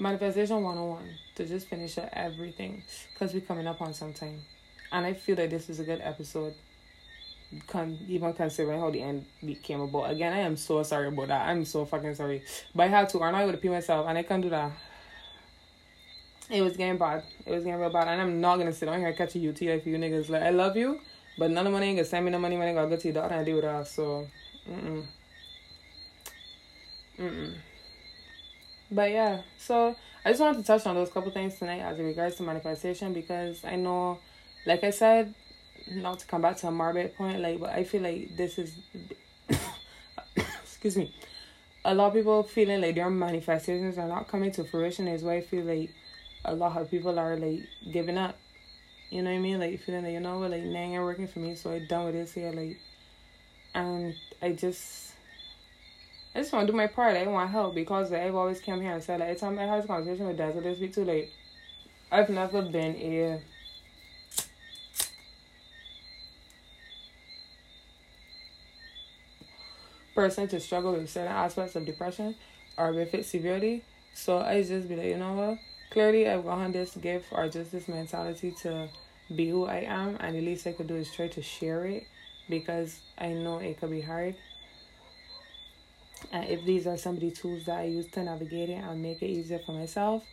[0.00, 1.04] Manifestation 101
[1.36, 2.82] to just finish up everything
[3.12, 4.40] because we're coming up on some time.
[4.90, 6.54] And I feel that this is a good episode.
[7.66, 9.26] Con- even considering how the end
[9.62, 10.10] came about.
[10.10, 11.46] Again, I am so sorry about that.
[11.46, 12.42] I'm so fucking sorry.
[12.74, 14.72] But I had to, or I would pee myself, and I can't do that.
[16.50, 17.24] It was getting bad.
[17.46, 18.08] It was getting real bad.
[18.08, 20.28] And I'm not gonna sit on here and catch a UTI for you niggas.
[20.28, 21.00] Like I love you,
[21.38, 23.08] but none of money ain't gonna send me no money when I gotta go to
[23.08, 23.88] your daughter and with that.
[23.88, 24.26] So
[24.68, 25.04] mm
[27.18, 27.54] Mm-mm.
[28.90, 32.36] But yeah, so I just wanted to touch on those couple things tonight as regards
[32.36, 34.18] to manifestation because I know,
[34.66, 35.34] like I said,
[35.92, 38.76] not to come back to a morbid point, like, but I feel like this is,
[40.36, 41.14] excuse me,
[41.84, 45.36] a lot of people feeling like their manifestations are not coming to fruition is why
[45.36, 45.90] I feel like
[46.44, 48.36] a lot of people are like giving up.
[49.10, 49.60] You know what I mean?
[49.60, 52.06] Like feeling like you know what, like now ain't working for me, so I done
[52.06, 52.78] with this here, like,
[53.74, 55.14] and I just
[56.34, 57.16] I just want to do my part.
[57.16, 59.84] I want help because I've always come here and said, like, every time I have
[59.84, 61.30] a conversation with Dazzle this week too, like,
[62.10, 63.40] I've never been a
[70.14, 72.34] person to struggle with certain aspects of depression
[72.76, 73.84] or with its severity.
[74.14, 75.58] So I just be like, you know what?
[75.90, 78.88] Clearly, I've gotten this gift or just this mentality to
[79.34, 82.06] be who I am, and the least I could do is try to share it
[82.48, 84.34] because I know it could be hard
[86.32, 89.02] and if these are some of the tools that I use to navigate it and
[89.02, 90.24] make it easier for myself,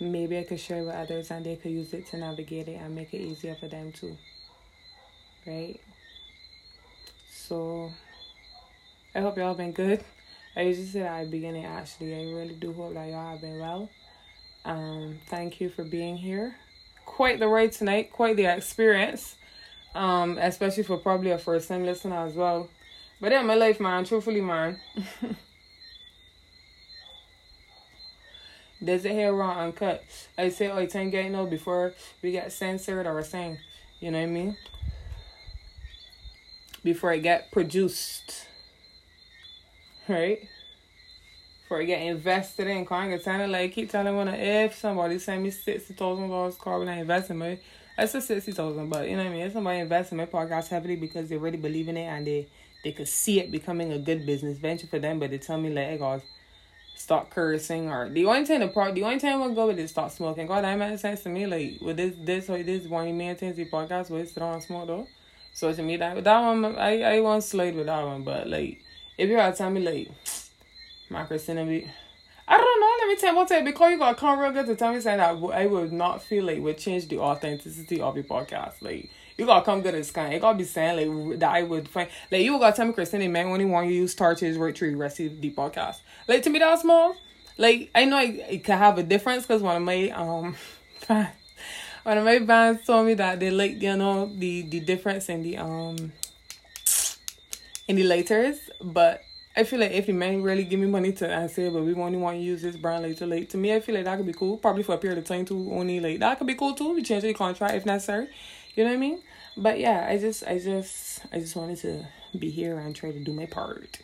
[0.00, 2.94] maybe I could share with others and they could use it to navigate it and
[2.94, 4.16] make it easier for them too.
[5.46, 5.80] Right?
[7.30, 7.90] So
[9.14, 10.04] I hope y'all been good.
[10.56, 12.14] I usually say that at the beginning actually.
[12.14, 13.88] I really do hope that y'all have been well.
[14.66, 16.56] Um, thank you for being here.
[17.04, 19.36] Quite the ride tonight, quite the experience.
[19.94, 22.68] Um, especially for probably a first time listener as well.
[23.20, 24.04] But yeah, my life, man.
[24.04, 24.78] Truthfully, man.
[28.84, 30.04] Does it hair raw uncut?
[30.36, 33.58] I say the time, you know, before we get censored or saying,
[34.00, 34.56] you know what I mean?
[36.84, 38.46] Before it get produced,
[40.08, 40.46] right?
[41.70, 45.42] It get invested in, kind of kind of like keep telling when if somebody send
[45.42, 47.58] me sixty thousand dollars car when I invest in my,
[47.96, 49.46] that's a sixty thousand, but you know what I mean?
[49.46, 52.48] If somebody invests in my podcast heavily because they really believe in it and they
[52.84, 55.70] they could see it becoming a good business venture for them, but they tell me
[55.70, 56.22] like, hey guys,
[56.94, 59.90] stop cursing or the only thing the part the only time I go with is
[59.90, 60.46] stop smoking.
[60.46, 61.46] God, that makes sense to me.
[61.46, 64.86] Like with this this or this one you maintains the podcast with sit on smoke
[64.86, 65.08] though.
[65.52, 68.82] So to me that that one I I won't slide with that one, but like
[69.18, 70.10] if you are tell me like
[71.08, 71.90] be
[72.48, 72.92] I don't know.
[73.00, 75.18] Let me tell you what because you got come real good to tell me saying
[75.18, 78.74] that I would not feel like would change the authenticity of your podcast.
[78.80, 80.32] Like you gotta come good as kind.
[80.32, 83.28] You gotta be saying like that I would find like you gotta tell me Christina
[83.28, 84.36] man when you want you use right
[84.76, 85.96] to receive the podcast.
[86.28, 87.16] Like to me that's small.
[87.58, 90.54] Like I know it, it can have a difference because one of my um
[92.04, 95.42] one of my bands told me that they like you know the the difference in
[95.42, 96.12] the um
[97.88, 99.22] in the laters, but
[99.56, 102.18] I feel like if the man really give me money to answer, but we only
[102.18, 103.48] want to use this brand later late.
[103.50, 104.58] To me, I feel like that could be cool.
[104.58, 105.70] Probably for a period of time too.
[105.72, 106.92] Only like that could be cool too.
[106.94, 108.28] We change the contract if necessary.
[108.74, 109.22] You know what I mean?
[109.56, 112.06] But yeah, I just, I just, I just wanted to
[112.38, 113.98] be here and try to do my part,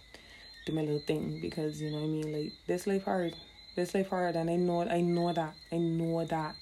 [0.64, 2.32] do my little thing because you know what I mean.
[2.32, 3.34] Like this life hard,
[3.76, 6.56] this life hard, and I know, I know that, I know that.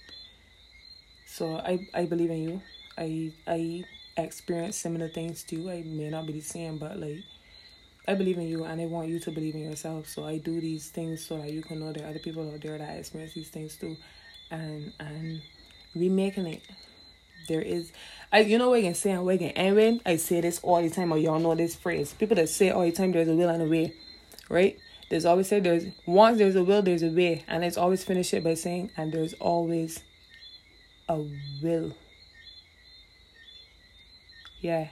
[1.26, 2.62] So I, I believe in you.
[2.98, 3.84] I, I
[4.16, 5.70] experience similar things too.
[5.70, 7.22] I may not be the same, but like
[8.10, 10.08] I believe in you and I want you to believe in yourself.
[10.08, 12.60] So I do these things so that you can know there are other people out
[12.60, 13.96] there that experience these things too.
[14.50, 15.40] And and
[15.94, 16.62] we making it.
[17.46, 17.92] There is
[18.32, 20.82] I you know we can say and we can and when I say this all
[20.82, 22.12] the time or y'all know this phrase.
[22.12, 23.94] People that say all the time there's a will and a way.
[24.48, 24.76] Right?
[25.08, 27.44] There's always say there's once there's a will, there's a way.
[27.46, 30.00] And it's always finish it by saying and there's always
[31.08, 31.24] a
[31.62, 31.94] will.
[34.60, 34.88] Yeah.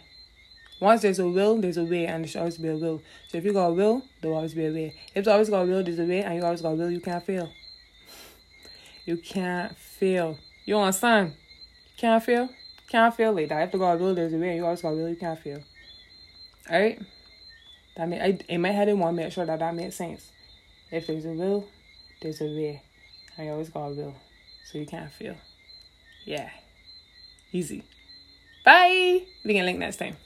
[0.80, 3.02] Once there's a will, there's a way, and there should always be a will.
[3.28, 4.94] So if you got a will, there'll always be a way.
[5.14, 6.90] If you always got a will, there's a way, and you always got a will,
[6.90, 7.50] you can't fail.
[9.04, 10.38] You can't fail.
[10.64, 11.34] You understand?
[11.96, 12.48] Can't fail.
[12.88, 13.68] Can't fail like that.
[13.68, 15.16] If you got a will, there's a way, and you always got a will, you
[15.16, 15.62] can't fail.
[16.70, 17.00] Alright?
[17.96, 20.30] That mean, I, in my head, I want to make sure that that makes sense.
[20.90, 21.66] If there's a will,
[22.22, 22.82] there's a way,
[23.36, 24.14] and you always got a will.
[24.70, 25.34] So you can't fail.
[26.24, 26.50] Yeah.
[27.52, 27.82] Easy.
[28.64, 29.24] Bye.
[29.44, 30.16] We can link next time.